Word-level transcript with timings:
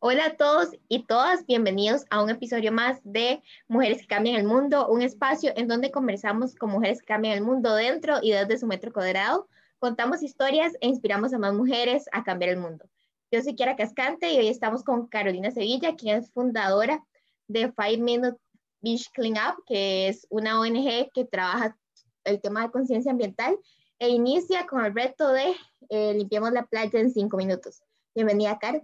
Hola 0.00 0.26
a 0.26 0.36
todos 0.36 0.68
y 0.86 1.06
todas, 1.06 1.44
bienvenidos 1.44 2.04
a 2.10 2.22
un 2.22 2.30
episodio 2.30 2.70
más 2.70 3.00
de 3.02 3.42
Mujeres 3.66 4.02
que 4.02 4.06
Cambian 4.06 4.36
el 4.36 4.46
Mundo, 4.46 4.86
un 4.86 5.02
espacio 5.02 5.52
en 5.56 5.66
donde 5.66 5.90
conversamos 5.90 6.54
con 6.54 6.70
mujeres 6.70 7.00
que 7.00 7.06
cambian 7.06 7.36
el 7.36 7.42
mundo 7.42 7.74
dentro 7.74 8.18
y 8.22 8.30
desde 8.30 8.58
su 8.58 8.68
metro 8.68 8.92
cuadrado. 8.92 9.48
Contamos 9.80 10.22
historias 10.22 10.74
e 10.80 10.86
inspiramos 10.86 11.34
a 11.34 11.38
más 11.38 11.52
mujeres 11.52 12.04
a 12.12 12.22
cambiar 12.22 12.52
el 12.52 12.58
mundo. 12.58 12.84
Yo 13.32 13.42
soy 13.42 13.56
Kiara 13.56 13.74
Cascante 13.74 14.32
y 14.32 14.38
hoy 14.38 14.46
estamos 14.46 14.84
con 14.84 15.08
Carolina 15.08 15.50
Sevilla, 15.50 15.96
quien 15.96 16.18
es 16.18 16.30
fundadora 16.30 17.04
de 17.48 17.72
Five 17.72 17.98
Minute 17.98 18.38
Beach 18.80 19.10
Cleanup, 19.12 19.64
que 19.66 20.06
es 20.06 20.28
una 20.30 20.60
ONG 20.60 21.10
que 21.12 21.24
trabaja 21.24 21.76
el 22.22 22.40
tema 22.40 22.62
de 22.62 22.70
conciencia 22.70 23.10
ambiental 23.10 23.58
e 23.98 24.10
inicia 24.10 24.64
con 24.68 24.84
el 24.84 24.94
reto 24.94 25.32
de 25.32 25.56
eh, 25.88 26.14
limpiemos 26.14 26.52
la 26.52 26.66
playa 26.66 27.00
en 27.00 27.10
cinco 27.10 27.36
minutos. 27.36 27.82
Bienvenida, 28.14 28.60
Caro. 28.60 28.80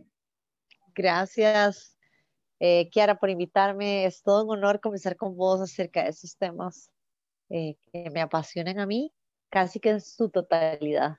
Gracias, 0.95 1.97
eh, 2.61 2.89
Kiara, 2.91 3.17
por 3.19 3.31
invitarme. 3.31 4.07
Es 4.07 4.23
todo 4.23 4.45
un 4.45 4.59
honor 4.59 4.81
conversar 4.81 5.17
con 5.17 5.37
vos 5.37 5.61
acerca 5.61 6.05
de 6.05 6.11
esos 6.11 6.37
temas 6.37 6.91
eh, 7.51 7.77
que 7.93 8.11
me 8.11 8.21
apasionan 8.21 8.79
a 8.79 8.87
mí, 8.87 9.13
casi 9.51 9.81
que 9.81 9.91
en 9.91 10.01
su 10.01 10.31
totalidad. 10.31 11.19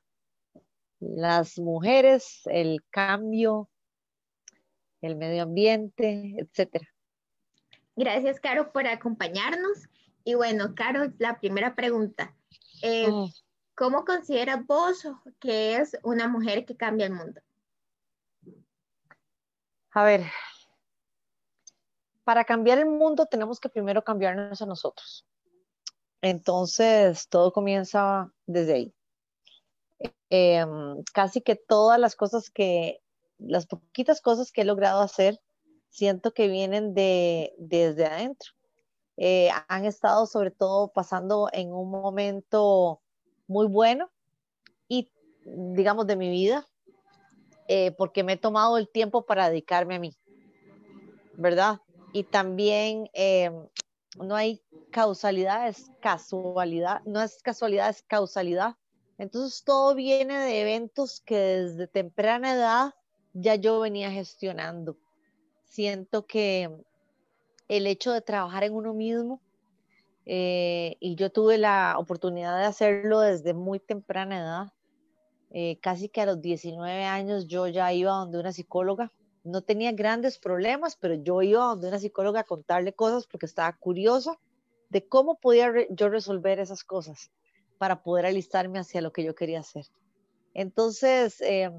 Las 0.99 1.59
mujeres, 1.59 2.41
el 2.45 2.83
cambio, 2.89 3.69
el 5.01 5.15
medio 5.15 5.43
ambiente, 5.43 6.35
etcétera. 6.37 6.87
Gracias, 7.95 8.39
Caro, 8.39 8.71
por 8.71 8.87
acompañarnos. 8.87 9.89
Y 10.23 10.33
bueno, 10.33 10.73
Caro, 10.75 11.11
la 11.19 11.39
primera 11.39 11.75
pregunta. 11.75 12.35
Eh, 12.81 13.09
mm. 13.09 13.25
¿Cómo 13.75 14.05
consideras 14.05 14.65
vos 14.65 15.05
que 15.39 15.75
es 15.75 15.97
una 16.01 16.27
mujer 16.27 16.65
que 16.65 16.77
cambia 16.77 17.05
el 17.05 17.13
mundo? 17.13 17.41
A 19.95 20.03
ver, 20.03 20.25
para 22.25 22.43
cambiar 22.43 22.79
el 22.79 22.85
mundo 22.85 23.27
tenemos 23.27 23.61
que 23.61 23.69
primero 23.69 24.03
cambiarnos 24.03 24.61
a 24.61 24.65
nosotros. 24.65 25.25
Entonces, 26.21 27.29
todo 27.29 27.53
comienza 27.53 28.29
desde 28.45 28.73
ahí. 28.73 28.93
Em, 30.29 31.01
casi 31.13 31.39
que 31.39 31.55
todas 31.55 31.97
las 31.97 32.17
cosas 32.17 32.49
que, 32.49 33.01
las 33.37 33.67
poquitas 33.67 34.19
cosas 34.19 34.51
que 34.51 34.63
he 34.63 34.65
logrado 34.65 35.01
hacer, 35.01 35.39
siento 35.87 36.33
que 36.33 36.49
vienen 36.49 36.93
de, 36.93 37.53
desde 37.57 38.05
adentro. 38.05 38.51
Eh, 39.15 39.49
han 39.69 39.85
estado 39.85 40.25
sobre 40.25 40.51
todo 40.51 40.91
pasando 40.91 41.47
en 41.53 41.71
un 41.71 41.89
momento 41.89 43.01
muy 43.47 43.67
bueno 43.67 44.11
y, 44.89 45.09
digamos, 45.45 46.05
de 46.05 46.17
mi 46.17 46.29
vida, 46.29 46.67
eh, 47.67 47.91
porque 47.91 48.23
me 48.23 48.33
he 48.33 48.37
tomado 48.37 48.77
el 48.77 48.89
tiempo 48.89 49.25
para 49.25 49.49
dedicarme 49.49 49.95
a 49.95 49.99
mí, 49.99 50.15
¿verdad? 51.33 51.81
Y 52.13 52.23
también 52.23 53.09
eh, 53.13 53.51
no 54.17 54.35
hay 54.35 54.61
causalidad, 54.91 55.67
es 55.67 55.91
casualidad, 55.99 57.01
no 57.05 57.21
es 57.21 57.41
casualidad, 57.41 57.89
es 57.89 58.01
causalidad. 58.03 58.75
Entonces 59.17 59.63
todo 59.63 59.95
viene 59.95 60.37
de 60.39 60.61
eventos 60.61 61.21
que 61.21 61.37
desde 61.37 61.87
temprana 61.87 62.53
edad 62.53 62.93
ya 63.33 63.55
yo 63.55 63.79
venía 63.79 64.11
gestionando. 64.11 64.97
Siento 65.65 66.25
que 66.25 66.69
el 67.67 67.87
hecho 67.87 68.11
de 68.13 68.21
trabajar 68.21 68.63
en 68.63 68.73
uno 68.73 68.93
mismo, 68.93 69.41
eh, 70.25 70.97
y 70.99 71.15
yo 71.15 71.31
tuve 71.31 71.57
la 71.57 71.95
oportunidad 71.97 72.57
de 72.57 72.65
hacerlo 72.65 73.19
desde 73.19 73.53
muy 73.53 73.79
temprana 73.79 74.39
edad, 74.39 74.73
eh, 75.57 75.79
casi 75.79 76.09
que 76.09 76.19
a 76.19 76.25
los 76.25 76.41
19 76.41 77.05
años 77.05 77.47
yo 77.47 77.65
ya 77.69 77.93
iba 77.93 78.11
donde 78.11 78.39
una 78.39 78.51
psicóloga. 78.51 79.13
No 79.45 79.61
tenía 79.61 79.93
grandes 79.93 80.37
problemas, 80.37 80.97
pero 80.97 81.13
yo 81.13 81.41
iba 81.43 81.63
donde 81.63 81.87
una 81.87 81.97
psicóloga 81.97 82.41
a 82.41 82.43
contarle 82.43 82.91
cosas 82.91 83.25
porque 83.25 83.45
estaba 83.45 83.71
curiosa 83.71 84.37
de 84.89 85.07
cómo 85.07 85.39
podía 85.39 85.71
yo 85.91 86.09
resolver 86.09 86.59
esas 86.59 86.83
cosas 86.83 87.31
para 87.77 88.03
poder 88.03 88.25
alistarme 88.25 88.79
hacia 88.79 88.99
lo 88.99 89.13
que 89.13 89.23
yo 89.23 89.33
quería 89.33 89.61
hacer. 89.61 89.85
Entonces, 90.53 91.39
eh, 91.39 91.71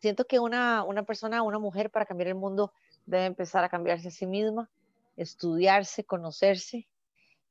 siento 0.00 0.24
que 0.24 0.40
una, 0.40 0.82
una 0.82 1.04
persona, 1.04 1.44
una 1.44 1.60
mujer 1.60 1.88
para 1.88 2.04
cambiar 2.04 2.30
el 2.30 2.34
mundo 2.34 2.72
debe 3.06 3.26
empezar 3.26 3.62
a 3.62 3.68
cambiarse 3.68 4.08
a 4.08 4.10
sí 4.10 4.26
misma, 4.26 4.68
estudiarse, 5.16 6.02
conocerse 6.02 6.88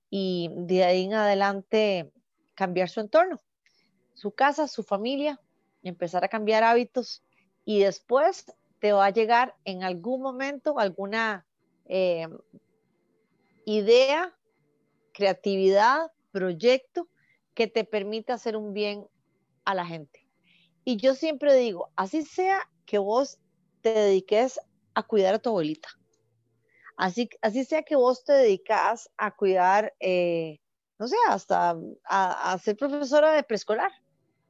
y 0.09 0.49
de 0.53 0.83
ahí 0.83 1.05
en 1.05 1.13
adelante 1.13 2.11
cambiar 2.53 2.89
su 2.89 2.99
entorno 2.99 3.39
su 4.19 4.31
casa, 4.31 4.67
su 4.67 4.83
familia, 4.83 5.39
empezar 5.81 6.25
a 6.25 6.27
cambiar 6.27 6.61
hábitos 6.63 7.23
y 7.63 7.79
después 7.79 8.53
te 8.79 8.91
va 8.91 9.05
a 9.05 9.11
llegar 9.11 9.55
en 9.63 9.83
algún 9.83 10.21
momento 10.21 10.77
alguna 10.77 11.45
eh, 11.85 12.27
idea, 13.65 14.37
creatividad, 15.13 16.11
proyecto 16.31 17.07
que 17.53 17.67
te 17.67 17.85
permita 17.85 18.33
hacer 18.33 18.57
un 18.57 18.73
bien 18.73 19.07
a 19.63 19.73
la 19.73 19.85
gente. 19.85 20.27
Y 20.83 20.97
yo 20.97 21.15
siempre 21.15 21.55
digo, 21.55 21.89
así 21.95 22.23
sea 22.23 22.69
que 22.85 22.97
vos 22.97 23.39
te 23.81 23.93
dediques 23.93 24.59
a 24.95 25.03
cuidar 25.03 25.35
a 25.35 25.39
tu 25.39 25.49
abuelita, 25.49 25.87
así, 26.97 27.29
así 27.41 27.63
sea 27.63 27.83
que 27.83 27.95
vos 27.95 28.25
te 28.25 28.33
dedicas 28.33 29.09
a 29.15 29.33
cuidar, 29.33 29.93
eh, 30.01 30.59
no 30.97 31.07
sé, 31.07 31.15
hasta 31.29 31.77
a 32.03 32.57
ser 32.57 32.75
profesora 32.75 33.31
de 33.31 33.43
preescolar, 33.43 33.91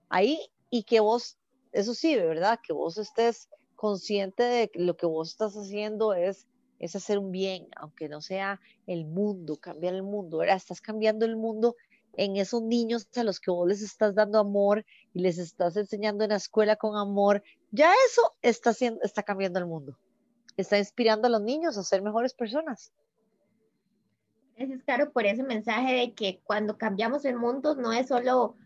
ahí 0.09 0.39
y 0.69 0.83
que 0.83 0.99
vos, 0.99 1.37
eso 1.71 1.93
sí, 1.93 2.15
¿verdad? 2.15 2.59
Que 2.61 2.73
vos 2.73 2.97
estés 2.97 3.49
consciente 3.75 4.43
de 4.43 4.69
que 4.69 4.79
lo 4.79 4.97
que 4.97 5.05
vos 5.05 5.29
estás 5.29 5.55
haciendo 5.55 6.13
es, 6.13 6.47
es 6.79 6.95
hacer 6.95 7.17
un 7.17 7.31
bien, 7.31 7.67
aunque 7.75 8.09
no 8.09 8.21
sea 8.21 8.59
el 8.87 9.05
mundo, 9.05 9.57
cambiar 9.57 9.93
el 9.93 10.03
mundo, 10.03 10.39
¿verdad? 10.39 10.57
Estás 10.57 10.81
cambiando 10.81 11.25
el 11.25 11.37
mundo 11.37 11.75
en 12.13 12.35
esos 12.35 12.61
niños 12.61 13.07
a 13.15 13.23
los 13.23 13.39
que 13.39 13.51
vos 13.51 13.67
les 13.67 13.81
estás 13.81 14.15
dando 14.15 14.39
amor 14.39 14.85
y 15.13 15.21
les 15.21 15.37
estás 15.37 15.77
enseñando 15.77 16.23
en 16.23 16.31
la 16.31 16.35
escuela 16.35 16.75
con 16.75 16.97
amor, 16.97 17.43
ya 17.71 17.93
eso 18.09 18.35
está, 18.41 18.71
haciendo, 18.71 19.01
está 19.03 19.23
cambiando 19.23 19.59
el 19.59 19.65
mundo. 19.65 19.97
Está 20.57 20.77
inspirando 20.77 21.27
a 21.27 21.29
los 21.29 21.41
niños 21.41 21.77
a 21.77 21.83
ser 21.83 22.01
mejores 22.01 22.33
personas. 22.33 22.91
Gracias, 24.57 24.83
Caro, 24.83 25.11
por 25.11 25.25
ese 25.25 25.43
mensaje 25.43 25.93
de 25.93 26.13
que 26.13 26.41
cuando 26.43 26.77
cambiamos 26.77 27.23
el 27.23 27.37
mundo 27.37 27.75
no 27.75 27.93
es 27.93 28.07
solo 28.07 28.57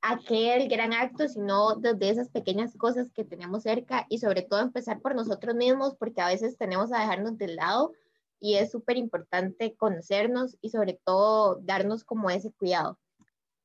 aquel 0.00 0.68
gran 0.68 0.92
acto, 0.92 1.28
sino 1.28 1.74
desde 1.76 2.10
esas 2.10 2.28
pequeñas 2.28 2.76
cosas 2.76 3.10
que 3.12 3.24
tenemos 3.24 3.64
cerca 3.64 4.06
y 4.08 4.18
sobre 4.18 4.42
todo 4.42 4.60
empezar 4.60 5.00
por 5.00 5.14
nosotros 5.14 5.54
mismos, 5.54 5.96
porque 5.96 6.20
a 6.20 6.28
veces 6.28 6.56
tenemos 6.56 6.92
a 6.92 7.00
dejarnos 7.00 7.36
de 7.38 7.48
lado 7.48 7.92
y 8.40 8.54
es 8.54 8.70
súper 8.70 8.96
importante 8.96 9.74
conocernos 9.76 10.56
y 10.60 10.70
sobre 10.70 11.00
todo 11.04 11.56
darnos 11.62 12.04
como 12.04 12.30
ese 12.30 12.52
cuidado. 12.52 12.98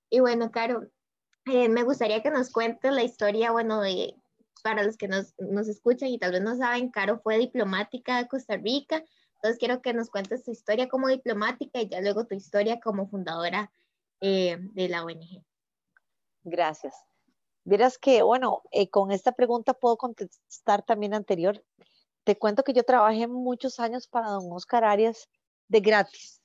Y 0.10 0.20
bueno, 0.20 0.52
Caro, 0.52 0.88
eh, 1.46 1.70
me 1.70 1.84
gustaría 1.84 2.24
que 2.24 2.32
nos 2.32 2.52
cuentes 2.52 2.92
la 2.92 3.04
historia, 3.04 3.52
bueno, 3.52 3.82
de, 3.82 4.16
para 4.64 4.84
los 4.84 4.98
que 4.98 5.08
nos, 5.08 5.36
nos 5.40 5.68
escuchan 5.68 6.10
y 6.10 6.18
tal 6.18 6.32
vez 6.32 6.42
no 6.42 6.56
saben, 6.56 6.90
Caro 6.90 7.20
fue 7.20 7.38
diplomática 7.38 8.18
de 8.18 8.28
Costa 8.28 8.58
Rica, 8.58 9.04
entonces 9.36 9.60
quiero 9.60 9.82
que 9.82 9.94
nos 9.94 10.10
cuentes 10.10 10.44
tu 10.44 10.52
historia 10.52 10.88
como 10.88 11.10
diplomática 11.10 11.82
y 11.82 11.90
ya 11.90 12.02
luego 12.02 12.26
tu 12.26 12.34
historia 12.34 12.80
como 12.80 13.08
fundadora 13.08 13.72
eh, 14.22 14.58
de 14.60 14.90
la 14.90 15.04
ONG. 15.04 15.44
Gracias. 16.44 16.96
Verás 17.66 17.98
que, 17.98 18.24
bueno, 18.24 18.62
eh, 18.72 18.90
con 18.90 19.12
esta 19.12 19.32
pregunta 19.32 19.74
puedo 19.74 19.98
contestar 19.98 20.84
también 20.84 21.14
anterior. 21.14 21.64
Te 22.26 22.38
cuento 22.38 22.64
que 22.64 22.74
yo 22.74 22.84
trabajé 22.84 23.28
muchos 23.28 23.80
años 23.80 24.08
para 24.08 24.30
don 24.30 24.52
Oscar 24.52 24.84
Arias 24.84 25.30
de 25.70 25.80
gratis. 25.80 26.42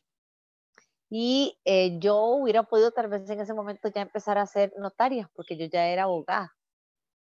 Y 1.11 1.59
eh, 1.65 1.99
yo 1.99 2.19
hubiera 2.21 2.63
podido 2.65 2.93
tal 2.93 3.09
vez 3.09 3.29
en 3.31 3.41
ese 3.41 3.55
momento 3.55 3.89
ya 3.89 4.03
empezar 4.03 4.39
a 4.39 4.47
ser 4.47 4.73
notaria, 4.79 5.31
porque 5.35 5.57
yo 5.57 5.67
ya 5.67 5.89
era 5.89 6.05
abogada. 6.05 6.55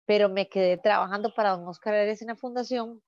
Pero 0.05 0.29
me 0.29 0.47
quedé 0.49 0.77
trabajando 0.77 1.33
para 1.33 1.51
don 1.51 1.67
Oscar 1.67 1.95
Arias 1.95 2.21
en 2.21 2.27
la 2.27 2.35
fundación 2.35 3.01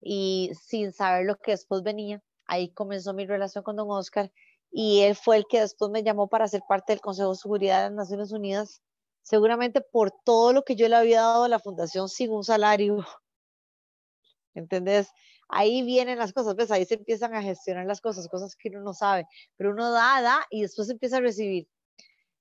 y 0.00 0.52
sin 0.62 0.92
saber 0.92 1.26
lo 1.26 1.36
que 1.36 1.52
después 1.52 1.82
venía. 1.82 2.22
Ahí 2.46 2.70
comenzó 2.72 3.12
mi 3.14 3.26
relación 3.26 3.64
con 3.64 3.76
don 3.76 3.90
Oscar 3.90 4.32
y 4.70 5.00
él 5.02 5.16
fue 5.16 5.38
el 5.38 5.46
que 5.48 5.60
después 5.60 5.90
me 5.90 6.02
llamó 6.02 6.28
para 6.28 6.48
ser 6.48 6.62
parte 6.68 6.92
del 6.92 7.00
Consejo 7.00 7.30
de 7.30 7.36
Seguridad 7.36 7.78
de 7.78 7.90
las 7.90 7.96
Naciones 7.96 8.32
Unidas, 8.32 8.82
seguramente 9.22 9.80
por 9.80 10.10
todo 10.24 10.52
lo 10.52 10.62
que 10.62 10.76
yo 10.76 10.88
le 10.88 10.96
había 10.96 11.22
dado 11.22 11.44
a 11.44 11.48
la 11.48 11.58
fundación 11.58 12.08
sin 12.08 12.30
un 12.30 12.44
salario. 12.44 12.98
¿Entendés? 14.54 15.10
Ahí 15.48 15.82
vienen 15.82 16.18
las 16.18 16.32
cosas, 16.32 16.54
¿ves? 16.56 16.70
Ahí 16.70 16.84
se 16.84 16.94
empiezan 16.94 17.34
a 17.34 17.42
gestionar 17.42 17.86
las 17.86 18.00
cosas, 18.00 18.28
cosas 18.28 18.54
que 18.56 18.68
uno 18.68 18.82
no 18.82 18.92
sabe, 18.92 19.26
pero 19.56 19.70
uno 19.70 19.90
da, 19.90 20.20
da 20.20 20.46
y 20.50 20.62
después 20.62 20.90
empieza 20.90 21.18
a 21.18 21.20
recibir. 21.20 21.66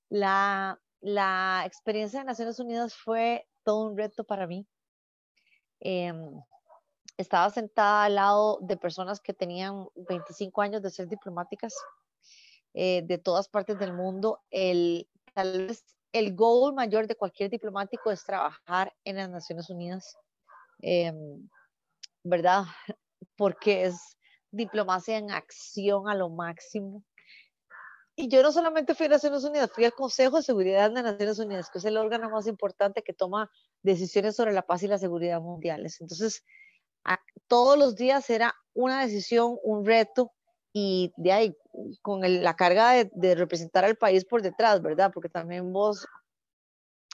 La, 0.09 0.80
la 1.00 1.63
experiencia 1.65 2.19
de 2.19 2.25
Naciones 2.25 2.59
Unidas 2.59 2.95
fue 2.95 3.47
todo 3.63 3.88
un 3.88 3.97
reto 3.97 4.23
para 4.25 4.47
mí. 4.47 4.68
Em, 5.80 6.41
estaba 7.18 7.50
sentada 7.50 8.06
al 8.06 8.15
lado 8.15 8.59
de 8.62 8.77
personas 8.77 9.19
que 9.21 9.33
tenían 9.33 9.88
25 9.95 10.62
años 10.62 10.81
de 10.81 10.89
ser 10.89 11.07
diplomáticas 11.07 11.73
eh, 12.74 13.02
de 13.06 13.18
todas 13.18 13.50
partes 13.50 13.80
del 13.80 13.94
mundo. 13.94 14.42
El, 14.50 15.08
tal 15.34 15.68
vez 15.68 15.84
el 16.12 16.36
goal 16.36 16.74
mayor 16.74 17.08
de 17.08 17.16
cualquier 17.16 17.50
diplomático 17.50 18.12
es 18.12 18.24
trabajar 18.24 18.94
en 19.04 19.18
las 19.18 19.30
Naciones 19.30 19.69
Unidas. 19.69 20.18
Em, 20.80 21.50
¿verdad? 22.24 22.64
Porque 23.36 23.86
es 23.86 24.18
diplomacia 24.52 25.18
en 25.18 25.31
acción 25.31 26.08
a 26.10 26.16
lo 26.16 26.30
máximo. 26.30 27.04
Y 28.16 28.30
yo 28.30 28.42
no 28.42 28.52
solamente 28.52 28.96
fui 28.96 29.06
a 29.06 29.10
Naciones 29.10 29.44
Unidas, 29.44 29.72
fui 29.72 29.86
al 29.86 29.94
Consejo 29.94 30.38
de 30.38 30.44
Seguridad 30.44 30.90
de 30.90 31.04
Naciones 31.04 31.38
Unidas, 31.38 31.69
que 31.69 31.78
es 31.78 31.86
el 31.86 31.98
órgano 31.98 32.31
más 32.31 32.48
importante 32.48 33.04
que 33.04 33.14
toma 33.14 33.52
decisiones 33.84 34.36
sobre 34.36 34.54
la 34.54 34.64
paz 34.64 34.81
y 34.81 34.88
la 34.88 34.98
seguridad 34.98 35.40
mundiales. 35.40 36.02
Entonces, 36.02 36.44
todos 37.48 37.78
los 37.78 37.96
días 37.96 38.28
era 38.31 38.56
una 38.74 39.02
decisión, 39.02 39.58
un 39.64 39.86
reto, 39.86 40.34
y 40.74 41.14
de 41.16 41.31
ahí, 41.31 41.58
con 42.01 42.21
la 42.21 42.56
carga 42.56 43.03
de, 43.03 43.35
representar 43.35 43.85
al 43.85 43.95
país 43.95 44.25
por 44.25 44.41
detrás, 44.41 44.81
¿verdad? 44.81 45.12
Porque 45.13 45.29
también 45.29 45.71
vos, 45.71 46.06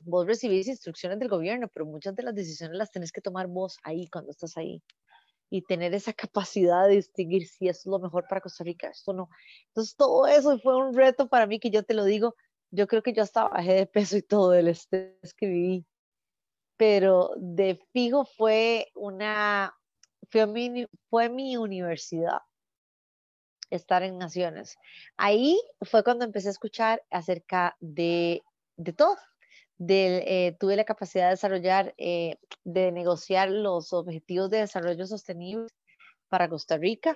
vos 0.03 0.25
recibís 0.25 0.67
instrucciones 0.67 1.19
del 1.19 1.29
gobierno, 1.29 1.67
pero 1.73 1.85
muchas 1.85 2.15
de 2.15 2.23
las 2.23 2.35
decisiones 2.35 2.77
las 2.77 2.91
tenés 2.91 3.11
que 3.11 3.21
tomar 3.21 3.47
vos 3.47 3.77
ahí, 3.83 4.07
cuando 4.09 4.31
estás 4.31 4.57
ahí 4.57 4.81
y 5.49 5.61
tener 5.61 5.93
esa 5.93 6.13
capacidad 6.13 6.87
de 6.87 6.95
distinguir 6.95 7.47
si 7.47 7.67
esto 7.67 7.89
es 7.89 7.91
lo 7.91 7.99
mejor 7.99 8.25
para 8.27 8.41
Costa 8.41 8.63
Rica, 8.63 8.87
esto 8.87 9.13
no. 9.13 9.29
Entonces, 9.67 9.95
todo 9.95 10.25
eso 10.25 10.57
fue 10.59 10.75
un 10.75 10.95
reto 10.95 11.27
para 11.27 11.45
mí 11.45 11.59
que 11.59 11.69
yo 11.69 11.83
te 11.83 11.93
lo 11.93 12.05
digo, 12.05 12.35
yo 12.71 12.87
creo 12.87 13.03
que 13.03 13.13
yo 13.13 13.21
hasta 13.21 13.47
bajé 13.49 13.73
de 13.73 13.85
peso 13.85 14.17
y 14.17 14.23
todo 14.23 14.53
el 14.55 14.67
estrés 14.67 15.33
que 15.35 15.45
viví, 15.45 15.85
pero 16.75 17.31
de 17.37 17.79
fijo 17.91 18.25
fue 18.25 18.87
una, 18.95 19.75
fue 20.31 20.47
mi, 20.47 20.87
fue 21.09 21.29
mi 21.29 21.55
universidad 21.55 22.39
estar 23.75 24.03
en 24.03 24.17
Naciones. 24.17 24.77
Ahí 25.17 25.59
fue 25.81 26.03
cuando 26.03 26.25
empecé 26.25 26.49
a 26.49 26.51
escuchar 26.51 27.03
acerca 27.09 27.75
de, 27.79 28.43
de 28.77 28.93
todo, 28.93 29.17
eh, 29.89 30.55
tuve 30.59 30.75
la 30.75 30.83
capacidad 30.83 31.25
de 31.25 31.31
desarrollar, 31.31 31.93
eh, 31.97 32.37
de 32.63 32.91
negociar 32.91 33.49
los 33.49 33.91
objetivos 33.93 34.49
de 34.49 34.59
desarrollo 34.59 35.05
sostenible 35.05 35.67
para 36.29 36.49
Costa 36.49 36.77
Rica. 36.77 37.15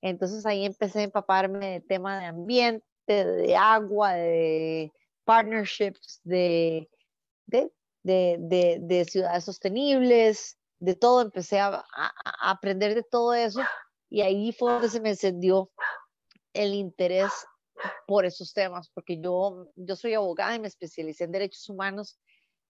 Entonces 0.00 0.46
ahí 0.46 0.64
empecé 0.64 1.00
a 1.00 1.04
empaparme 1.04 1.72
de 1.72 1.80
tema 1.80 2.20
de 2.20 2.26
ambiente, 2.26 2.84
de 3.06 3.56
agua, 3.56 4.14
de 4.14 4.92
partnerships, 5.24 6.20
de, 6.24 6.88
de, 7.46 7.70
de, 8.02 8.78
de 8.80 9.04
ciudades 9.04 9.44
sostenibles, 9.44 10.58
de 10.78 10.94
todo. 10.94 11.22
Empecé 11.22 11.60
a, 11.60 11.84
a 11.94 12.50
aprender 12.50 12.94
de 12.94 13.02
todo 13.02 13.34
eso 13.34 13.60
y 14.10 14.22
ahí 14.22 14.52
fue 14.52 14.72
donde 14.72 14.90
se 14.90 15.00
me 15.00 15.10
encendió 15.10 15.70
el 16.52 16.74
interés 16.74 17.30
por 18.06 18.26
esos 18.26 18.52
temas, 18.52 18.90
porque 18.92 19.18
yo, 19.20 19.70
yo 19.76 19.96
soy 19.96 20.14
abogada 20.14 20.54
y 20.54 20.58
me 20.58 20.68
especialicé 20.68 21.24
en 21.24 21.32
derechos 21.32 21.68
humanos, 21.68 22.18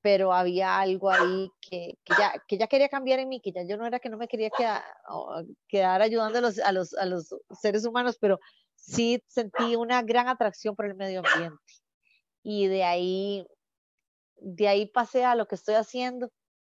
pero 0.03 0.33
había 0.33 0.79
algo 0.79 1.11
ahí 1.11 1.51
que, 1.61 1.95
que, 2.05 2.15
ya, 2.17 2.33
que 2.47 2.59
ya 2.59 2.67
quería 2.67 2.89
cambiar 2.89 3.19
en 3.19 3.29
mí, 3.29 3.41
que 3.41 3.53
ya 3.53 3.65
yo 3.65 3.77
no 3.77 3.87
era 3.87 3.99
que 3.99 4.11
no 4.11 4.19
me 4.19 4.29
quería 4.29 4.51
quedar, 4.51 4.83
quedar 5.67 6.03
ayudando 6.03 6.39
a 6.39 6.43
los, 6.43 6.59
a, 6.59 6.73
los, 6.73 6.95
a 6.95 7.07
los 7.07 7.35
seres 7.61 7.85
humanos, 7.85 8.19
pero 8.21 8.39
sí 8.77 9.23
sentí 9.27 9.77
una 9.77 10.03
gran 10.03 10.29
atracción 10.29 10.77
por 10.77 10.87
el 10.87 10.95
medio 10.95 11.23
ambiente. 11.25 11.75
Y 12.43 12.69
de 12.69 12.85
ahí, 12.85 13.47
de 14.37 14.69
ahí 14.69 14.87
pasé 14.87 15.25
a 15.25 15.35
lo 15.35 15.47
que 15.47 15.55
estoy 15.55 15.75
haciendo. 15.75 16.31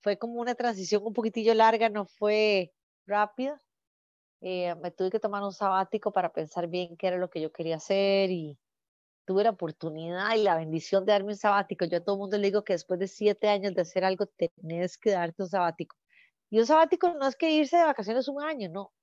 Fue 0.01 0.17
como 0.17 0.39
una 0.39 0.55
transición 0.55 1.03
un 1.05 1.13
poquitillo 1.13 1.53
larga, 1.53 1.89
no 1.89 2.05
fue 2.05 2.73
rápida, 3.05 3.61
eh, 4.41 4.75
me 4.75 4.91
tuve 4.91 5.11
que 5.11 5.19
tomar 5.19 5.43
un 5.43 5.53
sabático 5.53 6.11
para 6.11 6.33
pensar 6.33 6.67
bien 6.67 6.97
qué 6.97 7.07
era 7.07 7.17
lo 7.17 7.29
que 7.29 7.41
yo 7.41 7.51
quería 7.51 7.77
hacer 7.77 8.31
y 8.31 8.59
tuve 9.25 9.43
la 9.43 9.51
oportunidad 9.51 10.35
y 10.35 10.43
la 10.43 10.57
bendición 10.57 11.05
de 11.05 11.13
darme 11.13 11.29
un 11.29 11.37
sabático. 11.37 11.85
Yo 11.85 11.97
a 11.97 12.03
todo 12.03 12.15
el 12.15 12.19
mundo 12.19 12.37
le 12.37 12.47
digo 12.47 12.63
que 12.63 12.73
después 12.73 12.99
de 12.99 13.07
siete 13.07 13.47
años 13.49 13.73
de 13.75 13.81
hacer 13.81 14.03
algo, 14.03 14.25
tenés 14.27 14.97
que 14.97 15.11
darte 15.11 15.43
un 15.43 15.49
sabático. 15.49 15.95
Y 16.49 16.59
un 16.59 16.65
sabático 16.65 17.13
no 17.13 17.27
es 17.27 17.35
que 17.35 17.51
irse 17.51 17.77
de 17.77 17.83
vacaciones 17.85 18.27
un 18.27 18.41
año, 18.43 18.69
no. 18.69 18.93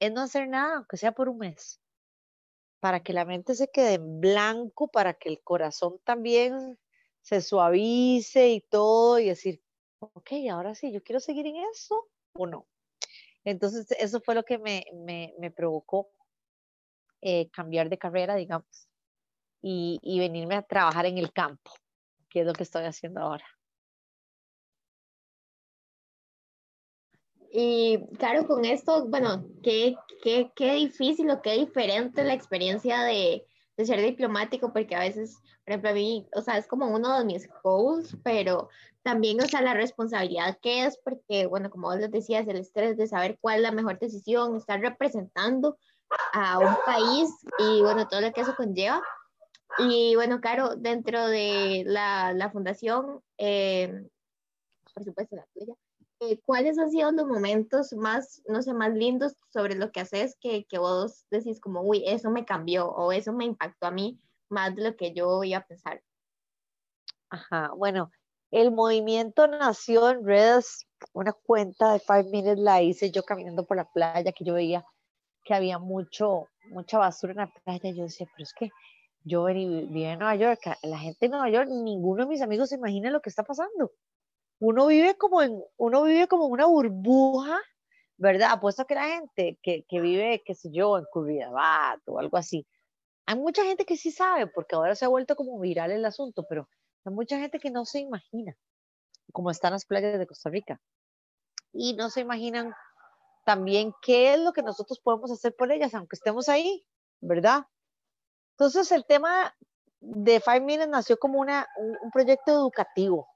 Es 0.00 0.12
no 0.12 0.22
hacer 0.22 0.48
nada, 0.48 0.76
aunque 0.78 0.96
sea 0.96 1.12
por 1.12 1.28
un 1.28 1.38
mes. 1.38 1.80
Para 2.80 3.02
que 3.02 3.12
la 3.12 3.24
mente 3.24 3.54
se 3.54 3.68
quede 3.70 3.94
en 3.94 4.20
blanco, 4.20 4.88
para 4.88 5.14
que 5.14 5.28
el 5.28 5.42
corazón 5.42 6.00
también 6.04 6.78
se 7.22 7.40
suavice 7.42 8.48
y 8.50 8.60
todo, 8.62 9.18
y 9.18 9.28
decir, 9.28 9.62
ok, 10.00 10.30
ahora 10.50 10.74
sí, 10.74 10.92
yo 10.92 11.02
quiero 11.02 11.20
seguir 11.20 11.46
en 11.46 11.56
eso 11.72 12.08
o 12.34 12.46
no. 12.46 12.66
Entonces, 13.44 13.90
eso 13.98 14.20
fue 14.20 14.34
lo 14.34 14.44
que 14.44 14.58
me, 14.58 14.84
me, 15.38 15.50
provocó 15.50 16.10
eh, 17.20 17.48
cambiar 17.50 17.88
de 17.88 17.98
carrera, 17.98 18.36
digamos, 18.36 18.88
y, 19.62 19.98
y 20.02 20.18
venirme 20.18 20.56
a 20.56 20.62
trabajar 20.62 21.06
en 21.06 21.18
el 21.18 21.32
campo, 21.32 21.72
que 22.28 22.40
es 22.40 22.46
lo 22.46 22.52
que 22.52 22.62
estoy 22.64 22.84
haciendo 22.84 23.20
ahora. 23.20 23.46
Y 27.50 27.98
claro, 28.18 28.46
con 28.46 28.64
esto, 28.64 29.06
bueno, 29.06 29.46
qué, 29.62 29.96
qué, 30.22 30.52
qué 30.54 30.74
difícil 30.74 31.30
o 31.30 31.40
qué 31.40 31.52
diferente 31.54 32.22
la 32.22 32.34
experiencia 32.34 33.02
de, 33.02 33.47
de, 33.78 33.86
ser 33.86 34.02
diplomático, 34.02 34.72
porque 34.72 34.94
a 34.94 35.00
veces, 35.00 35.38
por 35.64 35.70
ejemplo, 35.70 35.90
a 35.90 35.94
mí, 35.94 36.28
o 36.34 36.42
sea, 36.42 36.58
es 36.58 36.66
como 36.66 36.86
uno 36.88 37.18
de 37.18 37.24
mis 37.24 37.48
goals, 37.62 38.16
pero 38.22 38.68
también, 39.02 39.40
o 39.40 39.46
sea, 39.46 39.62
la 39.62 39.74
responsabilidad 39.74 40.58
que 40.60 40.84
es, 40.84 40.98
porque, 40.98 41.46
bueno, 41.46 41.70
como 41.70 41.88
vos 41.88 41.98
les 41.98 42.10
decías, 42.10 42.46
el 42.46 42.56
estrés 42.58 42.96
de 42.96 43.06
saber 43.06 43.38
cuál 43.40 43.56
es 43.56 43.62
la 43.62 43.72
mejor 43.72 43.98
decisión, 43.98 44.56
estar 44.56 44.80
representando 44.80 45.78
a 46.32 46.58
un 46.58 46.76
país 46.84 47.30
y, 47.58 47.80
bueno, 47.80 48.08
todo 48.08 48.20
lo 48.20 48.32
que 48.32 48.40
eso 48.42 48.54
conlleva. 48.56 49.02
Y, 49.78 50.14
bueno, 50.16 50.40
claro, 50.40 50.76
dentro 50.76 51.26
de 51.26 51.84
la, 51.86 52.32
la 52.32 52.50
fundación, 52.50 53.22
eh, 53.38 54.08
por 54.94 55.04
supuesto, 55.04 55.36
la 55.36 55.46
tuya, 55.54 55.74
eh, 56.20 56.40
¿cuáles 56.44 56.78
han 56.78 56.90
sido 56.90 57.10
los 57.12 57.26
momentos 57.26 57.92
más, 57.92 58.42
no 58.46 58.62
sé, 58.62 58.74
más 58.74 58.92
lindos 58.92 59.34
sobre 59.52 59.74
lo 59.74 59.92
que 59.92 60.00
haces 60.00 60.36
que, 60.40 60.64
que 60.66 60.78
vos 60.78 61.26
decís 61.30 61.60
como, 61.60 61.82
uy, 61.82 62.02
eso 62.06 62.30
me 62.30 62.44
cambió 62.44 62.88
o 62.88 63.12
eso 63.12 63.32
me 63.32 63.44
impactó 63.44 63.86
a 63.86 63.90
mí 63.90 64.20
más 64.48 64.74
de 64.74 64.82
lo 64.82 64.96
que 64.96 65.12
yo 65.12 65.42
iba 65.44 65.58
a 65.58 65.66
pensar? 65.66 66.02
Ajá, 67.30 67.72
bueno, 67.76 68.10
el 68.50 68.72
movimiento 68.72 69.46
nació 69.46 70.10
en 70.10 70.24
redes, 70.24 70.86
una 71.12 71.32
cuenta 71.32 71.92
de 71.92 72.00
Five 72.00 72.24
Minutes 72.24 72.58
la 72.58 72.82
hice 72.82 73.10
yo 73.10 73.22
caminando 73.22 73.66
por 73.66 73.76
la 73.76 73.90
playa, 73.90 74.32
que 74.32 74.44
yo 74.44 74.54
veía 74.54 74.84
que 75.44 75.54
había 75.54 75.78
mucho, 75.78 76.48
mucha 76.70 76.98
basura 76.98 77.32
en 77.32 77.38
la 77.38 77.52
playa. 77.64 77.90
Yo 77.90 78.02
decía, 78.04 78.26
pero 78.34 78.42
es 78.42 78.52
que 78.52 78.70
yo 79.24 79.44
vivía 79.44 80.12
en 80.12 80.18
Nueva 80.18 80.36
York, 80.36 80.60
la 80.82 80.98
gente 80.98 81.26
en 81.26 81.32
Nueva 81.32 81.50
York, 81.50 81.68
ninguno 81.70 82.24
de 82.24 82.28
mis 82.28 82.42
amigos 82.42 82.68
se 82.68 82.76
imagina 82.76 83.10
lo 83.10 83.20
que 83.20 83.30
está 83.30 83.44
pasando. 83.44 83.92
Uno 84.60 84.86
vive 84.86 85.16
como 85.16 85.42
en, 85.42 85.62
uno 85.76 86.02
vive 86.02 86.26
como 86.28 86.46
una 86.46 86.66
burbuja, 86.66 87.60
¿verdad? 88.16 88.50
Apuesto 88.52 88.84
que 88.86 88.94
la 88.94 89.06
gente 89.06 89.58
que, 89.62 89.84
que 89.88 90.00
vive, 90.00 90.42
qué 90.44 90.54
sé 90.54 90.70
yo, 90.72 90.98
en 90.98 91.04
Curridabat 91.12 92.00
o 92.06 92.18
algo 92.18 92.36
así. 92.36 92.66
Hay 93.26 93.36
mucha 93.36 93.64
gente 93.64 93.84
que 93.84 93.96
sí 93.96 94.10
sabe, 94.10 94.46
porque 94.46 94.74
ahora 94.74 94.94
se 94.94 95.04
ha 95.04 95.08
vuelto 95.08 95.36
como 95.36 95.58
viral 95.60 95.92
el 95.92 96.04
asunto, 96.04 96.44
pero 96.48 96.68
hay 97.04 97.12
mucha 97.12 97.38
gente 97.38 97.58
que 97.58 97.70
no 97.70 97.84
se 97.84 98.00
imagina 98.00 98.56
cómo 99.32 99.50
están 99.50 99.72
las 99.72 99.84
playas 99.84 100.18
de 100.18 100.26
Costa 100.26 100.50
Rica 100.50 100.80
y 101.72 101.94
no 101.94 102.10
se 102.10 102.20
imaginan 102.20 102.74
también 103.44 103.94
qué 104.02 104.34
es 104.34 104.40
lo 104.40 104.52
que 104.52 104.62
nosotros 104.62 105.00
podemos 105.00 105.30
hacer 105.30 105.54
por 105.56 105.72
ellas, 105.72 105.94
aunque 105.94 106.16
estemos 106.16 106.48
ahí, 106.48 106.84
¿verdad? 107.20 107.64
Entonces 108.52 108.90
el 108.92 109.06
tema 109.06 109.54
de 110.00 110.40
Five 110.40 110.60
Minutes 110.60 110.88
nació 110.88 111.18
como 111.18 111.40
una, 111.40 111.66
un, 111.78 112.10
proyecto 112.10 112.52
educativo, 112.52 113.28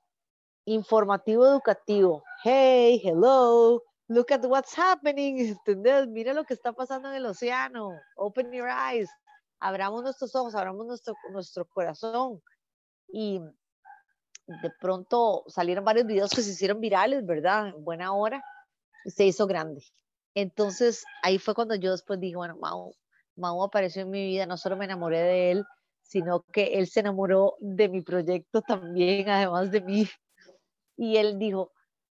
informativo 0.64 1.46
educativo. 1.46 2.22
Hey, 2.44 3.00
hello, 3.02 3.82
look 4.08 4.32
at 4.32 4.44
what's 4.44 4.76
happening, 4.76 5.38
¿entendés? 5.38 6.06
Mira 6.08 6.32
lo 6.32 6.44
que 6.44 6.54
está 6.54 6.72
pasando 6.72 7.08
en 7.08 7.16
el 7.16 7.26
océano, 7.26 7.90
open 8.16 8.52
your 8.52 8.68
eyes, 8.68 9.10
abramos 9.60 10.02
nuestros 10.02 10.34
ojos, 10.34 10.54
abramos 10.54 10.86
nuestro, 10.86 11.14
nuestro 11.30 11.66
corazón. 11.66 12.42
Y 13.08 13.40
de 14.46 14.70
pronto 14.80 15.44
salieron 15.48 15.84
varios 15.84 16.06
videos 16.06 16.30
que 16.30 16.42
se 16.42 16.50
hicieron 16.50 16.80
virales, 16.80 17.24
¿verdad? 17.24 17.68
En 17.68 17.84
buena 17.84 18.12
hora, 18.12 18.42
se 19.04 19.24
hizo 19.24 19.46
grande. 19.46 19.84
Entonces 20.34 21.04
ahí 21.22 21.38
fue 21.38 21.54
cuando 21.54 21.74
yo 21.74 21.92
después 21.92 22.18
dije, 22.20 22.36
bueno, 22.36 22.56
Mau, 22.56 22.94
Mau 23.36 23.62
apareció 23.62 24.02
en 24.02 24.10
mi 24.10 24.26
vida, 24.26 24.46
no 24.46 24.56
solo 24.56 24.76
me 24.76 24.84
enamoré 24.84 25.20
de 25.20 25.50
él, 25.52 25.64
sino 26.02 26.42
que 26.52 26.78
él 26.78 26.86
se 26.88 27.00
enamoró 27.00 27.56
de 27.60 27.88
mi 27.88 28.02
proyecto 28.02 28.62
también, 28.62 29.28
además 29.28 29.70
de 29.70 29.80
mí. 29.80 30.08
Y 31.02 31.16
él 31.16 31.36
dijo, 31.36 31.72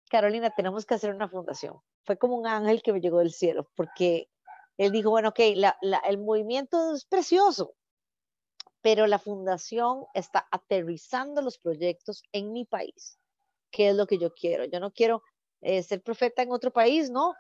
Carolina, 0.10 0.50
tenemos 0.50 0.86
que 0.86 0.96
hacer 0.96 1.16
una 1.16 1.30
fundación. 1.30 1.80
Fue 2.04 2.18
como 2.18 2.36
un 2.36 2.46
ángel 2.46 2.84
que 2.84 2.92
me 2.92 3.00
llegó 3.00 3.20
del 3.20 3.32
cielo, 3.32 3.72
porque 3.76 4.30
él 4.76 4.92
dijo, 4.92 5.10
bueno, 5.10 5.30
ok, 5.30 5.40
el 5.40 6.18
movimiento 6.18 6.94
es 6.94 7.06
precioso, 7.06 7.76
pero 8.82 9.08
la 9.08 9.20
fundación 9.20 10.04
está 10.14 10.50
aterrizando 10.52 11.42
los 11.42 11.60
proyectos 11.60 12.24
en 12.34 12.52
mi 12.52 12.66
país, 12.66 13.18
¿Qué 13.72 13.88
es 13.88 13.96
lo 13.96 14.06
que 14.06 14.18
yo 14.18 14.34
quiero. 14.34 14.66
Yo 14.66 14.82
no 14.82 14.92
quiero 14.92 15.24
eh, 15.62 15.82
ser 15.82 16.04
profeta 16.04 16.42
en 16.42 16.52
otro 16.52 16.74
país, 16.74 17.10
no. 17.10 17.36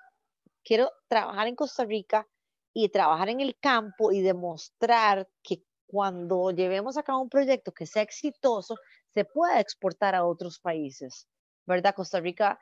Quiero 0.64 0.90
trabajar 1.10 1.48
en 1.48 1.58
Costa 1.58 1.84
Rica 1.84 2.26
y 2.74 2.88
trabajar 2.88 3.28
en 3.28 3.42
el 3.42 3.60
campo 3.60 4.14
y 4.14 4.22
demostrar 4.22 5.28
que 5.44 5.62
cuando 5.88 6.52
llevemos 6.52 6.96
a 6.96 7.04
cabo 7.04 7.20
un 7.20 7.30
proyecto 7.30 7.74
que 7.74 7.86
sea 7.86 8.02
exitoso, 8.02 8.78
se 9.14 9.26
pueda 9.26 9.60
exportar 9.60 10.16
a 10.16 10.26
otros 10.26 10.60
países, 10.60 11.28
¿verdad? 11.66 11.96
Costa 11.96 12.20
Rica 12.20 12.60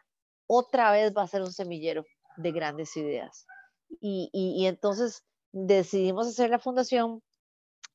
otra 0.48 0.91
vez 0.91 1.13
va 1.15 1.24
a 1.24 1.27
ser 1.27 1.41
un 1.41 1.51
semillero 1.51 2.03
de 2.38 2.51
grandes 2.51 2.96
ideas. 2.98 3.46
Y, 4.00 4.29
y, 4.34 4.65
entonces 4.67 5.24
decidimos 5.51 6.27
hacer 6.27 6.50
la 6.50 6.60
fundación 6.60 7.22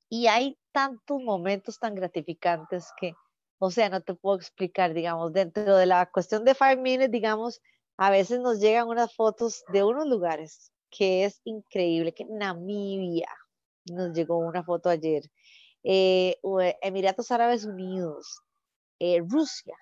y 0.09 0.27
hay 0.27 0.59
tantos 0.73 1.23
momentos 1.23 1.79
tan 1.79 1.95
gratificantes 1.95 2.89
que, 3.01 3.15
o 3.59 3.71
sea, 3.71 3.89
no 3.89 4.03
te 4.03 4.15
puedo 4.15 4.37
explicar, 4.37 4.95
digamos, 4.95 5.33
dentro 5.33 5.77
de 5.77 5.87
la 5.87 6.07
cuestión 6.11 6.45
de 6.45 6.55
Five 6.55 6.77
Minutes, 6.77 7.11
digamos, 7.11 7.61
a 7.97 8.11
veces 8.11 8.41
nos 8.41 8.61
llegan 8.61 8.89
unas 8.89 9.15
fotos 9.15 9.65
de 9.73 9.85
unos 9.85 10.07
lugares 10.07 10.71
que 10.91 11.25
es 11.25 11.41
increíble, 11.45 12.13
que 12.15 12.25
Namibia, 12.27 13.29
nos 13.87 14.13
llegó 14.13 14.39
una 14.39 14.63
foto 14.65 14.89
ayer, 14.89 15.23
eh, 15.83 16.39
Emiratos 16.83 17.31
Árabes 17.31 17.65
Unidos, 17.65 18.41
eh, 18.99 19.21
Rusia. 19.29 19.75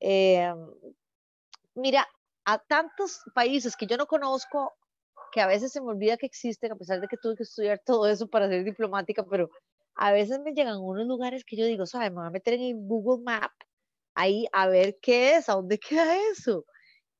Eh, 0.00 0.54
mira, 1.74 2.06
a 2.44 2.58
tantos 2.58 3.20
países 3.34 3.76
que 3.76 3.86
yo 3.86 3.96
no 3.96 4.06
conozco, 4.06 4.74
que 5.32 5.40
a 5.40 5.46
veces 5.46 5.72
se 5.72 5.80
me 5.80 5.88
olvida 5.88 6.16
que 6.16 6.26
existen, 6.26 6.72
a 6.72 6.76
pesar 6.76 7.00
de 7.00 7.08
que 7.08 7.16
tuve 7.16 7.36
que 7.36 7.42
estudiar 7.42 7.80
todo 7.84 8.06
eso 8.08 8.28
para 8.28 8.48
ser 8.48 8.64
diplomática, 8.64 9.24
pero 9.24 9.50
a 9.94 10.12
veces 10.12 10.40
me 10.40 10.52
llegan 10.52 10.78
unos 10.78 11.06
lugares 11.06 11.44
que 11.44 11.56
yo 11.56 11.66
digo, 11.66 11.86
¿sabes? 11.86 12.10
Me 12.10 12.16
voy 12.16 12.26
a 12.26 12.30
meter 12.30 12.54
en 12.54 12.62
el 12.62 12.74
Google 12.76 13.22
Map 13.24 13.52
ahí 14.14 14.46
a 14.52 14.68
ver 14.68 14.98
qué 15.00 15.36
es, 15.36 15.48
a 15.48 15.54
dónde 15.54 15.78
queda 16.06 16.16
eso. 16.32 16.64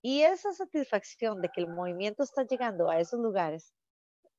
Y 0.02 0.22
esa 0.22 0.52
satisfacción 0.52 1.40
de 1.42 1.48
que 1.48 1.60
el 1.60 1.68
movimiento 1.68 2.22
está 2.22 2.44
llegando 2.44 2.88
a 2.90 3.00
esos 3.00 3.18
lugares, 3.20 3.72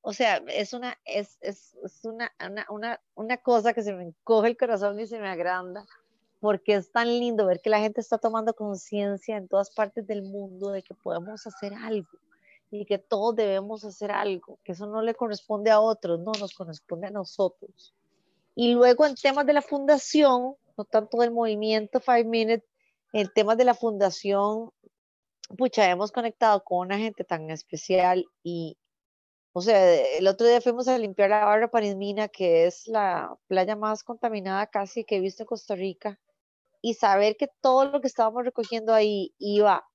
o 0.00 0.12
sea, 0.12 0.42
es 0.48 0.72
una, 0.72 0.96
es, 1.04 1.36
es, 1.40 1.76
es 1.84 2.04
una, 2.04 2.32
una, 2.40 2.66
una, 2.70 3.00
una, 3.14 3.36
cosa 3.38 3.74
que 3.74 3.82
se 3.82 3.92
me 3.92 4.04
encoge 4.04 4.48
el 4.48 4.56
corazón 4.56 4.98
y 5.00 5.06
se 5.06 5.18
me 5.18 5.28
agranda, 5.28 5.84
porque 6.40 6.74
es 6.74 6.92
tan 6.92 7.08
lindo 7.08 7.46
ver 7.46 7.60
que 7.60 7.70
la 7.70 7.80
gente 7.80 8.00
está 8.00 8.18
tomando 8.18 8.54
conciencia 8.54 9.36
en 9.36 9.48
todas 9.48 9.70
partes 9.70 10.06
del 10.06 10.22
mundo 10.22 10.70
de 10.70 10.82
que 10.82 10.94
podemos 10.94 11.46
hacer 11.46 11.74
algo 11.74 12.08
y 12.70 12.84
que 12.84 12.98
todos 12.98 13.34
debemos 13.34 13.84
hacer 13.84 14.10
algo, 14.10 14.58
que 14.62 14.72
eso 14.72 14.86
no 14.86 15.02
le 15.02 15.14
corresponde 15.14 15.70
a 15.70 15.80
otros, 15.80 16.20
no 16.20 16.32
nos 16.38 16.52
corresponde 16.52 17.06
a 17.06 17.10
nosotros. 17.10 17.94
Y 18.54 18.74
luego 18.74 19.06
en 19.06 19.14
temas 19.14 19.46
de 19.46 19.54
la 19.54 19.62
fundación, 19.62 20.54
no 20.76 20.84
tanto 20.84 21.18
del 21.18 21.30
movimiento 21.30 22.00
Five 22.00 22.24
Minutes, 22.24 22.68
en 23.12 23.28
temas 23.32 23.56
de 23.56 23.64
la 23.64 23.74
fundación, 23.74 24.70
pucha, 25.56 25.88
hemos 25.88 26.12
conectado 26.12 26.62
con 26.62 26.86
una 26.86 26.98
gente 26.98 27.24
tan 27.24 27.50
especial 27.50 28.26
y, 28.42 28.76
o 29.52 29.62
sea, 29.62 29.94
el 30.18 30.26
otro 30.26 30.46
día 30.46 30.60
fuimos 30.60 30.88
a 30.88 30.98
limpiar 30.98 31.30
la 31.30 31.44
barra 31.46 31.70
Parismina, 31.70 32.28
que 32.28 32.66
es 32.66 32.86
la 32.86 33.34
playa 33.46 33.76
más 33.76 34.04
contaminada 34.04 34.66
casi 34.66 35.04
que 35.04 35.16
he 35.16 35.20
visto 35.20 35.44
en 35.44 35.46
Costa 35.46 35.74
Rica, 35.74 36.18
y 36.80 36.94
saber 36.94 37.36
que 37.36 37.48
todo 37.60 37.86
lo 37.86 38.00
que 38.00 38.06
estábamos 38.06 38.44
recogiendo 38.44 38.94
ahí 38.94 39.34
iba 39.38 39.86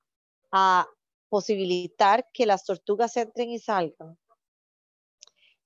a 0.52 0.88
posibilitar 1.30 2.28
que 2.34 2.46
las 2.46 2.66
tortugas 2.66 3.16
entren 3.18 3.50
y 3.50 3.60
salgan. 3.60 4.18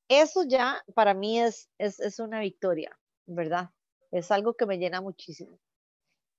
Eso 0.07 0.43
ya 0.43 0.81
para 0.95 1.13
mí 1.13 1.39
es, 1.39 1.69
es, 1.77 1.99
es 1.99 2.19
una 2.19 2.39
victoria, 2.39 2.97
¿verdad? 3.25 3.71
Es 4.11 4.31
algo 4.31 4.53
que 4.53 4.65
me 4.65 4.77
llena 4.77 5.01
muchísimo 5.01 5.59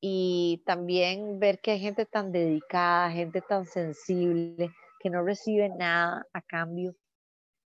y 0.01 0.63
también 0.65 1.39
ver 1.39 1.61
que 1.61 1.73
hay 1.73 1.81
gente 1.81 2.07
tan 2.07 2.31
dedicada, 2.33 3.11
gente 3.11 3.43
tan 3.43 3.67
sensible, 3.67 4.71
que 5.01 5.11
no 5.11 5.23
recibe 5.23 5.69
nada 5.69 6.27
a 6.33 6.43
cambio, 6.43 6.95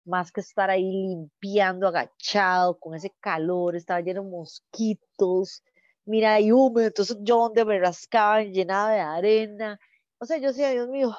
más 0.05 0.33
que 0.33 0.41
estar 0.41 0.71
ahí 0.71 0.91
limpiando, 0.91 1.89
agachado, 1.89 2.79
con 2.79 2.95
ese 2.95 3.11
calor, 3.21 3.77
estaba 3.77 4.01
lleno 4.01 4.23
de 4.23 4.31
mosquitos, 4.31 5.63
mira, 6.05 6.35
hay 6.35 6.53
húmedo, 6.53 6.87
entonces 6.87 7.17
yo 7.21 7.39
donde 7.39 7.65
me 7.65 7.79
rascaba 7.79 8.43
llenada 8.43 8.91
de 8.91 9.01
arena, 9.01 9.81
o 10.19 10.25
sea, 10.27 10.39
yo 10.39 10.49
decía, 10.49 10.71
Dios 10.71 10.89
mío, 10.89 11.17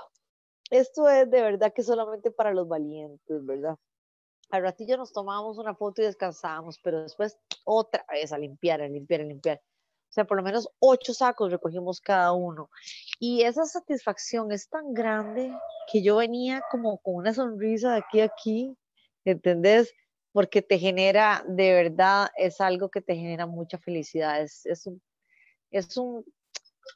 esto 0.69 1.09
es 1.09 1.29
de 1.29 1.41
verdad 1.41 1.73
que 1.73 1.83
solamente 1.83 2.31
para 2.31 2.53
los 2.53 2.67
valientes, 2.67 3.45
¿verdad? 3.45 3.77
Al 4.49 4.61
ratillo 4.61 4.97
nos 4.97 5.11
tomábamos 5.11 5.57
una 5.57 5.75
foto 5.75 6.01
y 6.01 6.05
descansábamos, 6.05 6.79
pero 6.79 7.01
después 7.03 7.37
otra 7.63 8.05
vez 8.11 8.31
a 8.31 8.37
limpiar, 8.37 8.81
a 8.81 8.87
limpiar, 8.87 9.21
a 9.21 9.25
limpiar 9.25 9.61
sea, 10.15 10.25
por 10.25 10.37
lo 10.37 10.43
menos 10.43 10.69
ocho 10.79 11.13
sacos 11.13 11.51
recogimos 11.51 11.99
cada 11.99 12.31
uno. 12.31 12.69
Y 13.19 13.43
esa 13.43 13.65
satisfacción 13.65 14.51
es 14.51 14.69
tan 14.69 14.93
grande 14.93 15.53
que 15.91 16.01
yo 16.01 16.17
venía 16.17 16.63
como 16.71 16.97
con 16.99 17.15
una 17.15 17.33
sonrisa 17.33 17.91
de 17.91 17.97
aquí 17.99 18.21
a 18.21 18.25
aquí, 18.25 18.77
¿entendés? 19.25 19.93
Porque 20.35 20.61
te 20.61 20.77
genera, 20.77 21.45
de 21.47 21.71
verdad, 21.73 22.27
es 22.35 22.59
algo 22.59 22.89
que 22.89 23.01
te 23.01 23.15
genera 23.15 23.45
mucha 23.45 23.77
felicidad. 23.77 24.41
Es, 24.41 24.65
es, 24.65 24.85
un, 24.85 25.01
es, 25.71 25.95
un, 25.95 26.25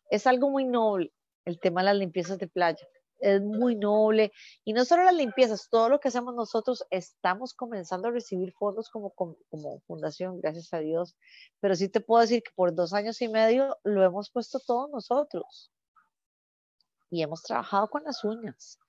es 0.10 0.28
algo 0.28 0.50
muy 0.50 0.66
noble 0.66 1.14
el 1.46 1.60
tema 1.60 1.82
de 1.82 1.86
las 1.86 1.96
limpiezas 1.96 2.38
de 2.38 2.48
playa 2.48 2.86
es 3.20 3.42
muy 3.42 3.76
noble. 3.76 4.32
Y 4.64 4.74
no 4.74 4.86
solo 4.86 5.04
las 5.04 5.14
limpiezas, 5.14 5.70
todo 5.70 5.90
lo 5.90 6.00
que 6.00 6.08
hacemos 6.08 6.36
nosotros, 6.36 6.84
estamos 6.90 7.54
comenzando 7.54 8.08
a 8.08 8.12
recibir 8.12 8.54
fondos 8.54 8.90
como, 8.90 9.12
como, 9.12 9.80
fundación, 9.88 10.40
gracias 10.42 10.74
a 10.74 10.80
Dios. 10.80 11.16
Pero 11.60 11.76
sí 11.76 11.90
te 11.90 12.02
puedo 12.02 12.22
decir 12.22 12.42
que 12.44 12.52
por 12.56 12.74
dos 12.74 12.94
años 12.94 13.22
y 13.22 13.28
medio 13.28 13.78
lo 13.84 14.04
hemos 14.04 14.32
puesto 14.32 14.60
todos 14.60 14.90
nosotros. 14.90 15.72
Y 17.10 17.24
hemos 17.24 17.44
trabajado 17.44 17.90
con 17.90 18.04
las 18.04 18.24
uñas. 18.24 18.80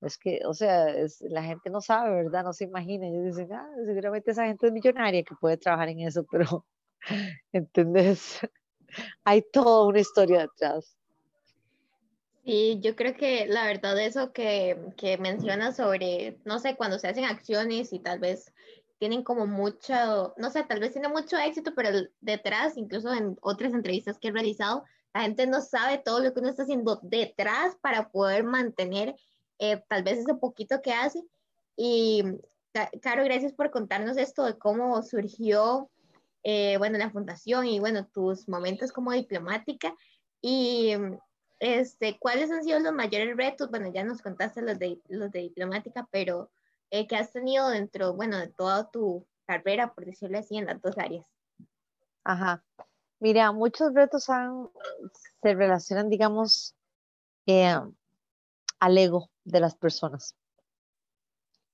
Es 0.00 0.18
que, 0.18 0.40
o 0.44 0.52
sea, 0.52 0.86
la 1.22 1.42
gente 1.42 1.70
no 1.70 1.80
sabe, 1.80 2.22
¿verdad? 2.22 2.44
No 2.44 2.52
se 2.52 2.64
imagina. 2.64 3.06
Ellos 3.06 3.36
dicen, 3.36 3.52
ah, 3.52 3.68
seguramente 3.84 4.30
esa 4.30 4.46
gente 4.46 4.66
es 4.66 4.72
millonaria 4.72 5.22
que 5.22 5.34
puede 5.40 5.56
trabajar 5.56 5.88
en 5.88 6.00
eso, 6.00 6.24
pero, 6.30 6.66
¿entendés? 7.52 8.40
Hay 9.24 9.42
toda 9.42 9.86
una 9.86 10.00
historia 10.00 10.40
detrás. 10.40 10.96
Y 12.48 12.78
yo 12.80 12.94
creo 12.94 13.14
que 13.14 13.46
la 13.46 13.66
verdad 13.66 13.98
eso 13.98 14.32
que, 14.32 14.78
que 14.96 15.18
mencionas 15.18 15.76
sobre, 15.76 16.38
no 16.44 16.60
sé, 16.60 16.76
cuando 16.76 16.98
se 16.98 17.08
hacen 17.08 17.24
acciones 17.24 17.92
y 17.92 17.98
tal 17.98 18.20
vez 18.20 18.52
tienen 18.98 19.24
como 19.24 19.46
mucho, 19.46 20.32
no 20.36 20.50
sé, 20.50 20.62
tal 20.62 20.78
vez 20.78 20.92
tiene 20.92 21.08
mucho 21.08 21.36
éxito, 21.36 21.72
pero 21.74 21.90
detrás, 22.20 22.76
incluso 22.76 23.12
en 23.12 23.36
otras 23.42 23.74
entrevistas 23.74 24.18
que 24.18 24.28
he 24.28 24.32
realizado, 24.32 24.84
la 25.12 25.22
gente 25.22 25.46
no 25.46 25.60
sabe 25.60 25.98
todo 25.98 26.20
lo 26.20 26.32
que 26.32 26.40
uno 26.40 26.48
está 26.48 26.62
haciendo 26.62 27.00
detrás 27.02 27.76
para 27.80 28.10
poder 28.10 28.44
mantener 28.44 29.16
eh, 29.58 29.82
tal 29.88 30.02
vez 30.02 30.18
ese 30.18 30.34
poquito 30.34 30.80
que 30.82 30.92
hace. 30.92 31.22
Y, 31.76 32.22
Caro, 33.00 33.24
gracias 33.24 33.52
por 33.54 33.70
contarnos 33.70 34.16
esto 34.18 34.44
de 34.44 34.58
cómo 34.58 35.02
surgió, 35.02 35.90
eh, 36.42 36.76
bueno, 36.78 36.98
la 36.98 37.10
fundación 37.10 37.66
y, 37.66 37.80
bueno, 37.80 38.06
tus 38.06 38.48
momentos 38.48 38.92
como 38.92 39.12
diplomática. 39.12 39.94
Y 40.42 40.92
este, 41.58 42.18
¿cuáles 42.18 42.50
han 42.50 42.62
sido 42.62 42.78
los 42.80 42.92
mayores 42.92 43.36
retos? 43.36 43.70
Bueno, 43.70 43.90
ya 43.92 44.04
nos 44.04 44.20
contaste 44.20 44.60
los 44.60 44.78
de, 44.78 45.00
los 45.08 45.30
de 45.30 45.40
diplomática, 45.40 46.06
pero 46.10 46.50
eh, 46.90 47.06
¿qué 47.06 47.16
has 47.16 47.32
tenido 47.32 47.68
dentro, 47.70 48.14
bueno, 48.14 48.38
de 48.38 48.48
toda 48.48 48.90
tu 48.90 49.26
carrera, 49.46 49.94
por 49.94 50.04
decirlo 50.04 50.38
así, 50.38 50.56
en 50.56 50.66
las 50.66 50.80
dos 50.82 50.98
áreas? 50.98 51.26
Ajá. 52.24 52.62
Mira, 53.18 53.52
muchos 53.52 53.94
retos 53.94 54.28
han, 54.28 54.68
se 55.42 55.54
relacionan, 55.54 56.10
digamos, 56.10 56.74
eh, 57.46 57.74
al 58.78 58.98
ego 58.98 59.30
de 59.44 59.60
las 59.60 59.74
personas. 59.74 60.34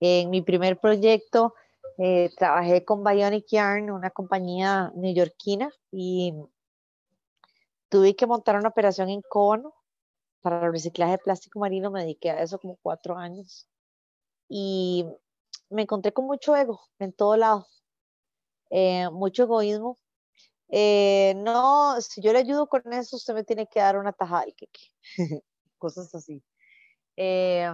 En 0.00 0.30
mi 0.30 0.42
primer 0.42 0.80
proyecto 0.80 1.54
eh, 1.99 2.30
trabajé 2.37 2.85
con 2.85 3.04
Bionic 3.04 3.47
Yarn, 3.49 3.90
una 3.90 4.11
compañía 4.11 4.90
neoyorquina, 4.94 5.71
y 5.90 6.35
tuve 7.88 8.16
que 8.16 8.26
montar 8.26 8.56
una 8.56 8.71
operación 8.71 9.11
en 9.11 9.23
cono 9.23 9.75
para 10.40 10.66
el 10.66 10.73
reciclaje 10.73 11.12
de 11.12 11.18
plástico 11.18 11.61
marino, 11.61 11.90
me 11.90 12.00
dediqué 12.00 12.30
a 12.30 12.42
eso 12.42 12.59
como 12.59 12.76
cuatro 12.82 13.16
años 13.16 13.68
y 14.49 15.06
me 15.71 15.82
encontré 15.82 16.12
con 16.12 16.26
mucho 16.26 16.56
ego 16.56 16.80
en 16.99 17.12
todo 17.12 17.37
lado, 17.37 17.66
eh, 18.71 19.09
mucho 19.11 19.44
egoísmo. 19.44 19.99
Eh, 20.68 21.35
no, 21.37 22.00
si 22.00 22.21
yo 22.23 22.32
le 22.32 22.40
ayudo 22.40 22.66
con 22.66 22.92
eso, 22.92 23.16
usted 23.16 23.35
me 23.35 23.44
tiene 23.44 23.66
que 23.66 23.80
dar 23.80 23.99
una 23.99 24.12
tajada 24.12 24.47
del 24.47 24.54
queque, 24.54 24.80
cosas 25.78 26.14
así. 26.14 26.42
Eh, 27.16 27.71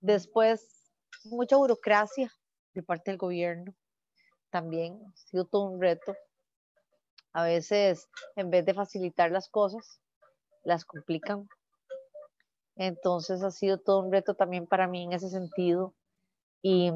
después, 0.00 0.90
mucha 1.24 1.56
burocracia 1.56 2.32
de 2.74 2.82
parte 2.82 3.10
del 3.10 3.18
gobierno, 3.18 3.74
también 4.50 5.00
ha 5.06 5.16
sido 5.16 5.44
todo 5.44 5.64
un 5.64 5.80
reto 5.80 6.14
a 7.32 7.44
veces, 7.44 8.08
en 8.36 8.50
vez 8.50 8.64
de 8.64 8.74
facilitar 8.74 9.30
las 9.30 9.48
cosas, 9.48 10.00
las 10.64 10.84
complican. 10.84 11.48
Entonces 12.76 13.42
ha 13.42 13.50
sido 13.50 13.78
todo 13.78 14.00
un 14.00 14.12
reto 14.12 14.34
también 14.34 14.66
para 14.66 14.88
mí 14.88 15.04
en 15.04 15.12
ese 15.12 15.28
sentido. 15.28 15.94
Y, 16.62 16.92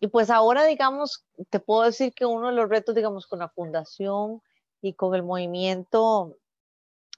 y 0.00 0.08
pues 0.08 0.30
ahora, 0.30 0.64
digamos, 0.64 1.26
te 1.50 1.60
puedo 1.60 1.82
decir 1.82 2.14
que 2.14 2.24
uno 2.24 2.48
de 2.48 2.54
los 2.54 2.68
retos, 2.68 2.94
digamos, 2.94 3.26
con 3.26 3.40
la 3.40 3.48
fundación 3.48 4.42
y 4.80 4.94
con 4.94 5.14
el 5.14 5.22
movimiento 5.22 6.38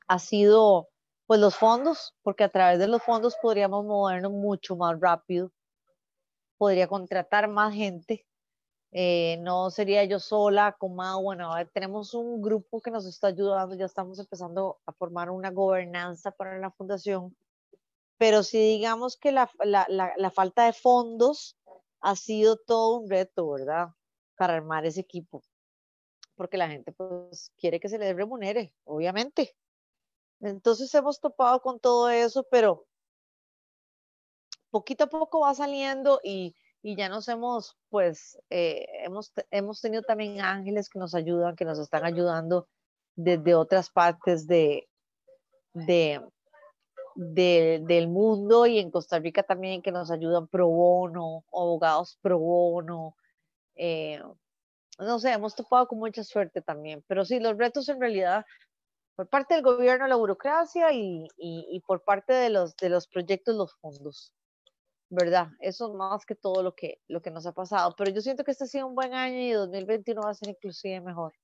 ha 0.08 0.18
sido 0.18 0.88
pues 1.26 1.40
los 1.40 1.56
fondos, 1.56 2.14
porque 2.22 2.44
a 2.44 2.48
través 2.48 2.78
de 2.78 2.88
los 2.88 3.02
fondos 3.02 3.36
podríamos 3.40 3.84
movernos 3.84 4.32
mucho 4.32 4.76
más 4.76 4.98
rápido, 5.00 5.52
podría 6.58 6.86
contratar 6.86 7.48
más 7.48 7.74
gente. 7.74 8.26
Eh, 8.94 9.38
no 9.40 9.70
sería 9.70 10.04
yo 10.04 10.20
sola 10.20 10.76
con 10.78 10.94
más, 10.94 11.16
bueno, 11.20 11.50
tenemos 11.72 12.12
un 12.12 12.42
grupo 12.42 12.82
que 12.82 12.90
nos 12.90 13.06
está 13.06 13.28
ayudando, 13.28 13.74
ya 13.74 13.86
estamos 13.86 14.18
empezando 14.18 14.80
a 14.84 14.92
formar 14.92 15.30
una 15.30 15.50
gobernanza 15.50 16.30
para 16.30 16.58
la 16.58 16.70
fundación, 16.70 17.34
pero 18.18 18.42
sí 18.42 18.58
digamos 18.58 19.16
que 19.16 19.32
la, 19.32 19.48
falta 20.34 20.66
de 20.66 20.74
fondos 20.74 21.56
ha 22.00 22.16
sido 22.16 22.58
todo 22.58 22.98
un 22.98 23.08
reto, 23.08 23.50
¿verdad? 23.50 23.88
Para 24.36 24.56
armar 24.56 24.84
ese 24.84 25.00
equipo, 25.00 25.42
porque 26.34 26.58
la 26.58 26.68
gente 26.68 26.92
pues 26.92 27.50
quiere 27.56 27.80
que 27.80 27.88
se 27.88 27.98
les 27.98 28.14
remunere, 28.14 28.74
obviamente. 28.84 29.56
Entonces 30.42 30.92
hemos 30.94 31.20
topado 31.20 31.60
con 31.60 31.78
todo 31.78 32.10
eso, 32.10 32.44
pero 32.50 32.84
poquito 34.70 35.04
a 35.04 35.06
poco 35.06 35.40
va 35.40 35.54
saliendo 35.54 36.20
y, 36.22 36.54
ya 36.82 37.08
nos 37.08 37.28
hemos, 37.28 37.76
pues, 37.90 38.36
eh, 38.50 38.84
hemos, 39.04 39.32
hemos 39.52 39.80
tenido 39.80 40.02
también 40.02 40.40
ángeles 40.40 40.88
que 40.88 40.98
nos 40.98 41.14
ayudan, 41.14 41.54
que 41.54 41.64
nos 41.64 41.78
están 41.78 42.04
ayudando 42.04 42.68
desde 43.14 43.54
otras 43.54 43.88
partes 43.90 44.48
de, 44.48 44.88
de, 45.74 46.20
del 47.14 48.08
mundo 48.08 48.66
y 48.66 48.80
en 48.80 48.90
Costa 48.90 49.20
Rica 49.20 49.44
también 49.44 49.80
que 49.80 49.92
nos 49.92 50.10
ayudan 50.10 50.48
pro 50.48 50.66
bono, 50.66 51.44
abogados 51.52 52.18
pro 52.20 52.38
bono. 52.38 53.14
Eh, 53.76 54.20
no 54.98 55.18
sé, 55.20 55.32
hemos 55.32 55.54
topado 55.54 55.86
con 55.86 56.00
mucha 56.00 56.24
suerte 56.24 56.62
también, 56.62 57.04
pero 57.06 57.24
sí, 57.24 57.38
los 57.38 57.56
retos 57.56 57.88
en 57.88 58.00
realidad 58.00 58.44
por 59.16 59.28
parte 59.28 59.54
del 59.54 59.62
gobierno, 59.62 60.06
la 60.06 60.16
burocracia 60.16 60.92
y, 60.92 61.26
y, 61.36 61.80
por 61.86 62.02
parte 62.02 62.32
de 62.32 62.50
los, 62.50 62.76
de 62.76 62.88
los 62.88 63.06
proyectos, 63.06 63.54
los 63.54 63.74
fondos. 63.76 64.32
¿Verdad? 65.10 65.48
Eso 65.60 65.88
es 65.88 65.94
más 65.94 66.24
que 66.24 66.34
todo 66.34 66.62
lo 66.62 66.74
que, 66.74 67.00
lo 67.08 67.20
que 67.20 67.30
nos 67.30 67.46
ha 67.46 67.52
pasado. 67.52 67.94
Pero 67.96 68.10
yo 68.10 68.22
siento 68.22 68.44
que 68.44 68.52
este 68.52 68.64
ha 68.64 68.66
sido 68.66 68.86
un 68.86 68.94
buen 68.94 69.12
año 69.12 69.38
y 69.38 69.50
2021 69.52 70.22
va 70.22 70.30
a 70.30 70.34
ser 70.34 70.48
inclusive 70.48 71.00
mejor. 71.02 71.34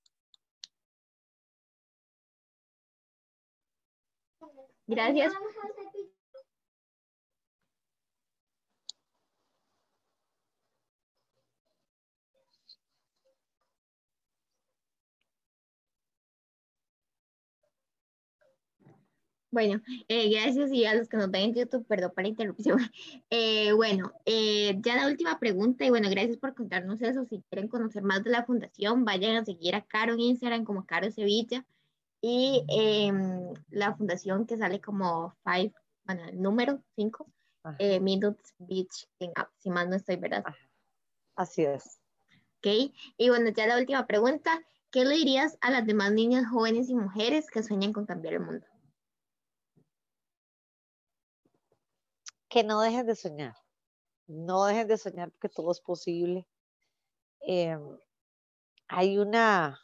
Gracias. 4.86 5.34
Bueno, 19.50 19.80
eh, 20.08 20.28
gracias 20.28 20.70
y 20.72 20.84
a 20.84 20.94
los 20.94 21.08
que 21.08 21.16
nos 21.16 21.30
ven 21.30 21.50
en 21.50 21.54
YouTube, 21.54 21.86
perdón 21.86 22.12
por 22.14 22.22
la 22.22 22.28
interrupción. 22.28 22.78
Eh, 23.30 23.72
bueno, 23.72 24.12
eh, 24.24 24.76
ya 24.80 24.96
la 24.96 25.06
última 25.06 25.38
pregunta 25.38 25.84
y 25.84 25.90
bueno, 25.90 26.08
gracias 26.10 26.38
por 26.38 26.54
contarnos 26.54 27.00
eso. 27.02 27.24
Si 27.26 27.42
quieren 27.50 27.68
conocer 27.68 28.02
más 28.02 28.24
de 28.24 28.30
la 28.30 28.44
fundación, 28.44 29.04
vayan 29.04 29.36
a 29.36 29.44
seguir 29.44 29.74
a 29.74 29.84
Caro 29.84 30.14
en 30.14 30.20
Instagram 30.20 30.64
como 30.64 30.86
Caro 30.86 31.10
Sevilla 31.10 31.64
y 32.20 32.64
em, 32.68 33.52
la 33.70 33.94
fundación 33.94 34.46
que 34.46 34.56
sale 34.56 34.80
como 34.80 35.34
five, 35.44 35.72
bueno, 36.04 36.24
el 36.24 36.40
número 36.40 36.82
5, 36.96 37.26
eh, 37.78 38.00
Minutes 38.00 38.54
Beach 38.58 39.08
Up, 39.20 39.48
si 39.58 39.70
más 39.70 39.88
no 39.88 39.96
estoy, 39.96 40.16
¿verdad? 40.16 40.44
Así 41.36 41.64
es. 41.64 42.00
Ok, 42.58 42.92
y 43.16 43.28
bueno, 43.28 43.50
ya 43.50 43.66
la 43.66 43.78
última 43.78 44.06
pregunta, 44.06 44.60
¿qué 44.90 45.04
le 45.04 45.14
dirías 45.16 45.58
a 45.60 45.70
las 45.70 45.86
demás 45.86 46.12
niñas, 46.12 46.50
jóvenes 46.50 46.88
y 46.88 46.94
mujeres 46.94 47.50
que 47.50 47.62
sueñan 47.62 47.92
con 47.92 48.06
cambiar 48.06 48.34
el 48.34 48.40
mundo? 48.40 48.66
Que 52.48 52.64
no 52.64 52.80
dejen 52.80 53.06
de 53.06 53.14
soñar, 53.14 53.54
no 54.26 54.64
dejen 54.64 54.88
de 54.88 54.98
soñar 54.98 55.30
porque 55.30 55.48
todo 55.48 55.72
es 55.72 55.80
posible. 55.80 56.46
Em, 57.40 57.98
hay 58.88 59.18
una, 59.18 59.78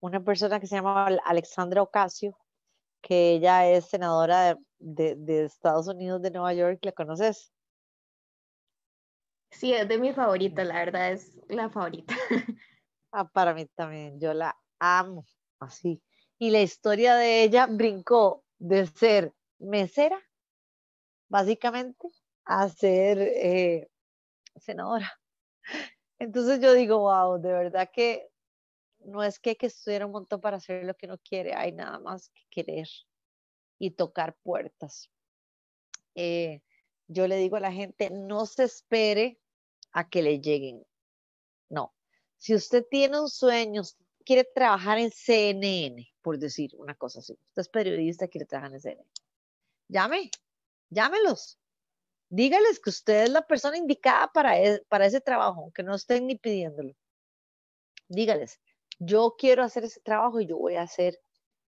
una 0.00 0.22
persona 0.22 0.60
que 0.60 0.66
se 0.66 0.76
llama 0.76 1.06
Alexandra 1.24 1.82
Ocasio, 1.82 2.36
que 3.00 3.32
ella 3.32 3.68
es 3.68 3.86
senadora 3.86 4.58
de, 4.78 5.44
Estados 5.44 5.88
Unidos 5.88 6.22
de 6.22 6.30
Nueva 6.30 6.54
York, 6.54 6.78
¿la 6.82 6.92
conoces? 6.92 7.52
Sí, 9.50 9.72
es 9.72 9.88
de 9.88 9.98
mi 9.98 10.12
favorita, 10.12 10.62
la 10.64 10.74
verdad 10.74 11.12
es 11.12 11.38
la 11.48 11.70
favorita. 11.70 12.14
Ah, 13.10 13.26
para 13.26 13.54
mí 13.54 13.64
también, 13.74 14.20
yo 14.20 14.34
la 14.34 14.54
amo, 14.78 15.24
así. 15.60 16.02
Y 16.38 16.50
la 16.50 16.60
historia 16.60 17.14
de 17.14 17.42
ella 17.42 17.66
brincó 17.66 18.44
de 18.58 18.86
ser 18.86 19.32
mesera, 19.58 20.20
básicamente, 21.28 22.08
a 22.44 22.68
ser 22.68 23.18
eh, 23.18 23.90
senadora. 24.56 25.12
Entonces 26.18 26.60
yo 26.60 26.72
digo, 26.72 26.98
wow, 26.98 27.40
de 27.40 27.52
verdad 27.52 27.90
que 27.92 28.28
no 29.04 29.22
es 29.22 29.38
que 29.38 29.50
hay 29.50 29.56
que 29.56 29.66
estudiar 29.66 30.04
un 30.04 30.12
montón 30.12 30.40
para 30.40 30.56
hacer 30.56 30.84
lo 30.84 30.94
que 30.94 31.06
uno 31.06 31.18
quiere, 31.18 31.54
hay 31.54 31.72
nada 31.72 31.98
más 32.00 32.30
que 32.30 32.42
querer 32.50 32.88
y 33.78 33.92
tocar 33.92 34.36
puertas. 34.42 35.10
Eh, 36.14 36.62
yo 37.06 37.28
le 37.28 37.36
digo 37.36 37.56
a 37.56 37.60
la 37.60 37.72
gente, 37.72 38.10
no 38.10 38.44
se 38.46 38.64
espere 38.64 39.38
a 39.92 40.08
que 40.08 40.22
le 40.22 40.40
lleguen. 40.40 40.84
No. 41.68 41.94
Si 42.36 42.54
usted 42.54 42.84
tiene 42.90 43.20
un 43.20 43.28
sueño, 43.28 43.82
quiere 44.24 44.44
trabajar 44.44 44.98
en 44.98 45.10
CNN, 45.10 46.06
por 46.22 46.38
decir 46.38 46.72
una 46.76 46.94
cosa 46.94 47.20
así, 47.20 47.32
usted 47.32 47.62
es 47.62 47.68
periodista, 47.68 48.28
quiere 48.28 48.46
trabajar 48.46 48.74
en 48.74 48.80
CNN, 48.80 49.10
llame, 49.88 50.30
llámelos. 50.90 51.58
Dígales 52.30 52.80
que 52.80 52.90
usted 52.90 53.24
es 53.24 53.30
la 53.30 53.42
persona 53.42 53.76
indicada 53.76 54.30
para, 54.32 54.60
e, 54.60 54.82
para 54.88 55.06
ese 55.06 55.20
trabajo, 55.20 55.62
aunque 55.62 55.82
no 55.82 55.94
estén 55.94 56.26
ni 56.26 56.36
pidiéndolo. 56.36 56.94
Dígales, 58.08 58.60
yo 58.98 59.36
quiero 59.38 59.62
hacer 59.62 59.84
ese 59.84 60.00
trabajo 60.00 60.40
y 60.40 60.46
yo 60.46 60.58
voy 60.58 60.76
a 60.76 60.82
hacer, 60.82 61.18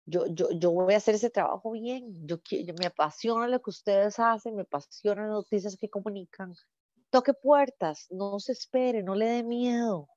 yo, 0.06 0.26
yo, 0.28 0.50
yo 0.52 0.72
voy 0.72 0.94
a 0.94 0.98
hacer 0.98 1.16
ese 1.16 1.30
trabajo 1.30 1.72
bien. 1.72 2.28
Yo, 2.28 2.38
yo, 2.50 2.74
me 2.80 2.88
apasiona 2.88 3.48
lo 3.48 3.62
que 3.62 3.70
ustedes 3.70 4.20
hacen, 4.20 4.56
me 4.56 4.64
apasiona 4.64 5.24
las 5.24 5.32
noticias 5.32 5.78
que 5.78 5.90
comunican. 5.90 6.54
Toque 7.10 7.34
puertas, 7.34 8.08
no 8.12 8.40
se 8.40 8.54
espere, 8.54 9.04
no 9.04 9.16
le 9.16 9.26
dé 9.28 9.44
miedo, 9.44 10.10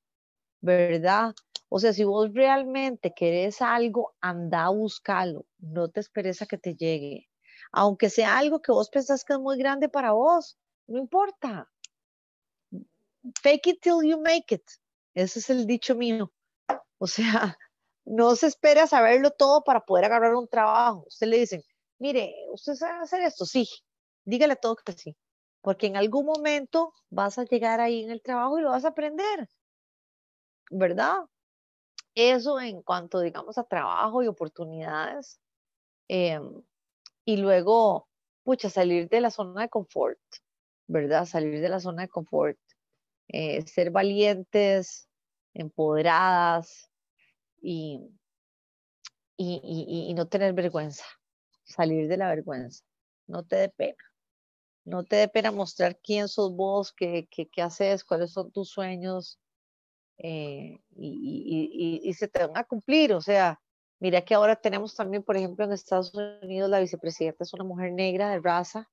¿verdad? 0.61 1.35
O 1.69 1.79
sea, 1.79 1.93
si 1.93 2.05
vos 2.05 2.33
realmente 2.35 3.15
querés 3.15 3.63
algo, 3.63 4.15
anda 4.21 4.65
a 4.65 4.71
buscarlo, 4.71 5.47
no 5.59 5.89
te 5.89 6.01
esperes 6.01 6.43
a 6.43 6.47
que 6.47 6.59
te 6.59 6.75
llegue. 6.75 7.30
Aunque 7.73 8.11
sea 8.11 8.39
algo 8.39 8.61
que 8.61 8.73
vos 8.73 8.91
pensás 8.91 9.25
que 9.25 9.35
es 9.35 9.39
muy 9.39 9.57
grande 9.59 9.89
para 9.89 10.13
vos, 10.13 10.59
no 10.87 10.99
importa. 10.99 11.71
Fake 13.43 13.67
it 13.67 13.81
till 13.81 14.03
you 14.03 14.21
make 14.21 14.55
it. 14.55 14.65
Ese 15.15 15.39
es 15.39 15.51
el 15.51 15.67
dicho 15.67 15.95
mío. 15.95 16.33
O 16.99 17.07
sea, 17.07 17.57
no 18.05 18.35
se 18.37 18.47
espera 18.47 18.87
saberlo 18.87 19.31
todo 19.31 19.63
para 19.63 19.81
poder 19.85 20.07
agarrar 20.07 20.35
un 20.35 20.49
trabajo. 20.49 21.05
Usted 21.07 21.27
le 21.27 21.39
dicen, 21.39 21.63
mire, 21.99 22.35
¿usted 22.53 22.75
sabe 22.75 23.01
hacer 23.01 23.23
esto? 23.23 23.45
Sí, 23.47 23.69
dígale 24.25 24.57
todo 24.57 24.77
que 24.77 24.93
sí, 24.93 25.17
porque 25.61 25.87
en 25.87 25.97
algún 25.97 26.27
momento 26.27 26.93
vas 27.09 27.39
a 27.39 27.45
llegar 27.45 27.81
ahí 27.81 28.05
en 28.05 28.11
el 28.11 28.23
trabajo 28.23 28.59
y 28.59 28.63
lo 28.63 28.71
vas 28.71 28.85
a 28.85 28.89
aprender, 28.89 29.49
¿verdad? 30.71 31.19
Eso 32.15 32.61
en 32.61 32.83
cuanto, 32.83 33.21
digamos, 33.21 33.59
a 33.59 33.65
trabajo 33.65 34.23
y 34.23 34.27
oportunidades. 34.27 35.41
Em, 36.09 36.63
y 37.33 37.37
luego, 37.37 38.09
pucha, 38.43 38.71
salir 38.71 39.09
de 39.09 39.21
la 39.21 39.31
zona 39.31 39.63
de 39.63 39.69
confort, 39.69 40.21
¿verdad? 40.89 41.27
Salir 41.27 41.61
de 41.61 41.69
la 41.69 41.81
zona 41.81 42.03
de 42.03 42.09
confort. 42.09 42.59
Eh, 43.29 43.63
ser 43.67 43.93
valientes, 43.93 45.09
empoderadas, 45.55 46.91
y, 47.63 48.11
y, 49.37 50.13
no 50.15 50.27
tener 50.27 50.53
vergüenza, 50.53 51.05
salir 51.63 52.09
de 52.09 52.17
la 52.17 52.29
vergüenza, 52.29 52.85
no 53.27 53.45
te 53.45 53.57
dé 53.57 53.69
pena. 53.69 54.05
No 54.85 55.05
te 55.05 55.17
dé 55.17 55.29
pena 55.29 55.53
mostrar 55.53 56.01
quién 56.03 56.27
sos 56.27 56.57
vos, 56.57 56.93
qué, 56.93 57.29
qué, 57.31 57.47
qué 57.47 57.63
haces, 57.63 58.03
cuáles 58.03 58.33
son 58.33 58.51
tus 58.51 58.71
sueños 58.71 59.39
eh, 60.19 60.81
y, 60.97 62.01
y, 62.03 62.15
se 62.15 62.29
te 62.29 62.47
van 62.47 62.57
a 62.57 62.65
cumplir. 62.65 63.13
O 63.13 63.21
sea, 63.21 63.61
mira 64.01 64.23
que 64.23 64.35
ahora 64.35 64.57
tenemos 64.57 64.95
también, 64.97 65.23
por 65.23 65.37
ejemplo, 65.37 65.65
en 65.65 65.73
Estados 65.73 66.13
Unidos 66.15 66.71
la 66.71 66.81
vicepresidenta 66.81 67.45
es 67.45 67.55
una 67.55 67.65
mujer 67.65 67.93
negra 67.93 68.31
de 68.31 68.41
raza, 68.41 68.91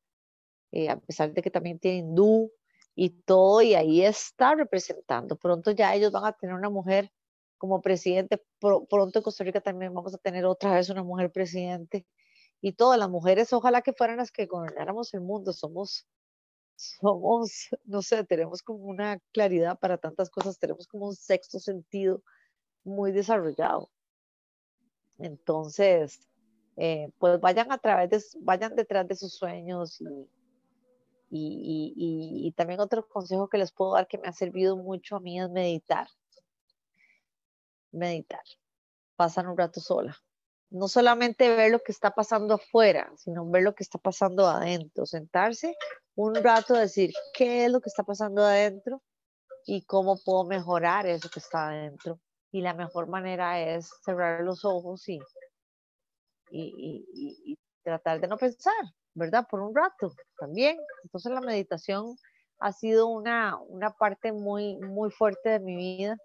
eh, 0.71 0.89
a 0.89 0.99
pesar 0.99 1.33
de 1.33 1.41
que 1.41 1.51
también 1.51 1.79
tiene 1.79 1.99
hindú 1.99 2.51
y 2.95 3.09
todo, 3.11 3.61
y 3.61 3.75
ahí 3.75 4.03
está 4.03 4.55
representando. 4.55 5.37
Pronto 5.37 5.71
ya 5.71 5.93
ellos 5.95 6.11
van 6.11 6.25
a 6.25 6.33
tener 6.33 6.55
una 6.55 6.69
mujer 6.69 7.11
como 7.57 7.81
presidente. 7.81 8.43
pronto 8.59 9.19
en 9.19 9.23
Costa 9.23 9.43
Rica 9.43 9.61
también 9.61 9.93
vamos 9.93 10.13
a 10.13 10.17
tener 10.17 10.45
otra 10.45 10.73
vez 10.75 10.89
una 10.89 11.03
mujer 11.03 11.31
presidente. 11.31 12.05
Y 12.61 12.73
todas 12.73 12.99
las 12.99 13.09
mujeres, 13.09 13.53
ojalá 13.53 13.81
que 13.81 13.93
fueran 13.93 14.17
las 14.17 14.31
que 14.31 14.45
gobernáramos 14.47 15.13
el 15.13 15.21
mundo. 15.21 15.53
Somos, 15.53 16.07
somos, 16.75 17.69
no 17.85 18.01
sé, 18.01 18.23
tenemos 18.25 18.63
como 18.63 18.85
una 18.85 19.19
claridad 19.33 19.79
para 19.79 19.97
tantas 19.97 20.29
cosas, 20.29 20.59
tenemos 20.59 20.87
como 20.87 21.07
un 21.07 21.15
sexto 21.15 21.59
sentido 21.59 22.23
muy 22.83 23.11
desarrollado. 23.11 23.91
Entonces, 25.19 26.27
eh, 26.75 27.09
pues 27.19 27.39
vayan 27.39 27.71
a 27.71 27.77
través 27.77 28.09
de, 28.09 28.21
vayan 28.41 28.75
detrás 28.75 29.07
de 29.07 29.15
sus 29.15 29.33
sueños 29.33 29.99
y, 30.01 30.05
y, 31.29 31.93
y, 31.95 32.47
y, 32.47 32.51
también 32.53 32.79
otro 32.79 33.07
consejo 33.07 33.49
que 33.49 33.57
les 33.57 33.71
puedo 33.71 33.93
dar 33.93 34.07
que 34.07 34.17
me 34.17 34.27
ha 34.27 34.33
servido 34.33 34.77
mucho 34.77 35.17
a 35.17 35.19
mí 35.19 35.39
es 35.39 35.49
meditar 35.49 36.07
meditar. 37.91 38.43
Pasan 39.15 39.47
un 39.47 39.57
rato 39.57 39.79
sola. 39.79 40.15
no 40.69 40.89
solamente 40.89 41.55
ver 41.55 41.71
lo 41.71 41.79
que 41.79 41.93
está 41.93 42.11
pasando 42.11 42.55
afuera, 42.55 43.09
sino 43.15 43.49
ver 43.49 43.63
lo 43.63 43.73
que 43.73 43.83
está 43.83 43.97
pasando 43.97 44.45
adentro, 44.47 45.05
sentarse 45.05 45.77
un 46.15 46.35
rato, 46.35 46.73
decir 46.73 47.13
qué 47.33 47.65
es 47.65 47.71
lo 47.71 47.79
que 47.79 47.87
está 47.87 48.03
pasando 48.03 48.43
adentro 48.43 49.01
y 49.65 49.83
cómo 49.83 50.17
puedo 50.17 50.43
mejorar 50.43 51.07
eso 51.07 51.29
que 51.29 51.39
está 51.39 51.69
adentro. 51.69 52.19
Y 52.57 52.61
la 52.61 52.73
mejor 52.73 53.07
manera 53.07 53.59
es 53.61 53.87
cerrar 54.03 54.41
los 54.41 54.65
ojos 54.65 55.07
y, 55.07 55.19
y, 56.49 57.55
tratar 57.83 58.19
de 58.19 58.27
no 58.27 58.35
pensar, 58.35 58.73
¿verdad? 59.13 59.45
Por 59.47 59.61
un 59.61 59.75
rato 59.75 60.11
también. 60.39 60.75
Entonces 61.03 61.31
la 61.31 61.41
meditación 61.41 62.15
ha 62.57 62.73
sido 62.73 63.09
una, 63.09 63.57
una 63.57 63.91
parte 63.91 64.31
muy, 64.31 64.75
muy 64.77 65.11
fuerte 65.11 65.49
de 65.49 65.59
mi 65.59 65.75
vida 65.75 66.17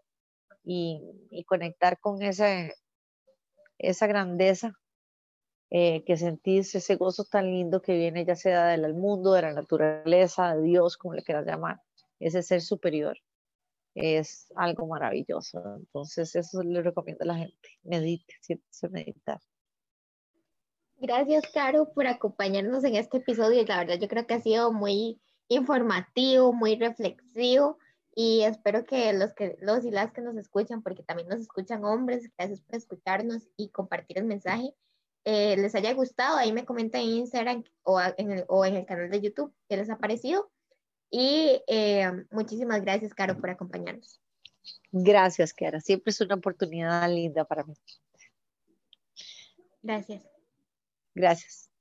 y, 0.64 1.02
y 1.30 1.44
conectar 1.44 2.00
con 2.00 2.22
esa 2.22 2.72
grandeza 4.06 4.72
eh, 5.68 6.02
que 6.06 6.16
sentís, 6.16 6.74
ese 6.74 6.96
gozo 6.96 7.24
tan 7.24 7.44
lindo 7.44 7.82
que 7.82 7.94
viene 7.94 8.24
ya 8.24 8.36
sea 8.36 8.68
del 8.68 8.94
mundo, 8.94 9.34
de 9.34 9.42
la 9.42 9.52
naturaleza, 9.52 10.56
de 10.56 10.62
Dios, 10.62 10.96
como 10.96 11.12
le 11.12 11.24
quieras 11.24 11.44
llamar, 11.44 11.82
ese 12.20 12.42
ser 12.42 12.62
superior, 12.62 13.18
es 13.94 14.52
algo 14.56 14.86
maravilloso. 14.86 15.76
Entonces, 15.76 16.34
eso 16.34 16.62
le 16.62 16.82
recomiendo 16.82 17.24
a 17.24 17.26
la 17.26 17.36
gente, 17.36 17.68
medite, 17.82 18.34
siéntese 18.40 18.88
meditar. 18.88 19.40
Gracias, 20.96 21.44
Caro, 21.52 21.92
por 21.92 22.06
acompañarnos 22.06 22.84
en 22.84 22.94
este 22.94 23.18
episodio. 23.18 23.64
La 23.66 23.78
verdad, 23.78 23.98
yo 23.98 24.08
creo 24.08 24.26
que 24.26 24.34
ha 24.34 24.40
sido 24.40 24.72
muy 24.72 25.20
informativo, 25.48 26.52
muy 26.52 26.76
reflexivo 26.76 27.78
y 28.14 28.42
espero 28.42 28.84
que 28.84 29.12
los, 29.12 29.32
que 29.32 29.56
los 29.60 29.84
y 29.84 29.90
las 29.90 30.12
que 30.12 30.20
nos 30.20 30.36
escuchan, 30.36 30.82
porque 30.82 31.02
también 31.02 31.28
nos 31.28 31.40
escuchan 31.40 31.84
hombres, 31.84 32.30
gracias 32.36 32.60
por 32.60 32.76
escucharnos 32.76 33.48
y 33.56 33.70
compartir 33.70 34.18
el 34.18 34.24
mensaje, 34.24 34.74
eh, 35.24 35.56
les 35.56 35.74
haya 35.74 35.94
gustado. 35.94 36.36
Ahí 36.36 36.52
me 36.52 36.64
comentan 36.64 37.00
en 37.00 37.08
Instagram 37.08 37.64
o 37.82 38.00
en, 38.00 38.30
el, 38.30 38.44
o 38.48 38.64
en 38.64 38.76
el 38.76 38.86
canal 38.86 39.10
de 39.10 39.20
YouTube 39.20 39.54
qué 39.68 39.76
les 39.76 39.90
ha 39.90 39.98
parecido. 39.98 40.50
Y 41.14 41.62
eh, 41.66 42.10
muchísimas 42.30 42.80
gracias, 42.80 43.12
Caro, 43.12 43.38
por 43.38 43.50
acompañarnos. 43.50 44.18
Gracias, 44.90 45.52
Kiara. 45.52 45.78
Siempre 45.80 46.10
es 46.10 46.20
una 46.22 46.36
oportunidad 46.36 47.06
linda 47.08 47.44
para 47.44 47.64
mí. 47.64 47.74
Gracias. 49.82 50.26
Gracias. 51.14 51.71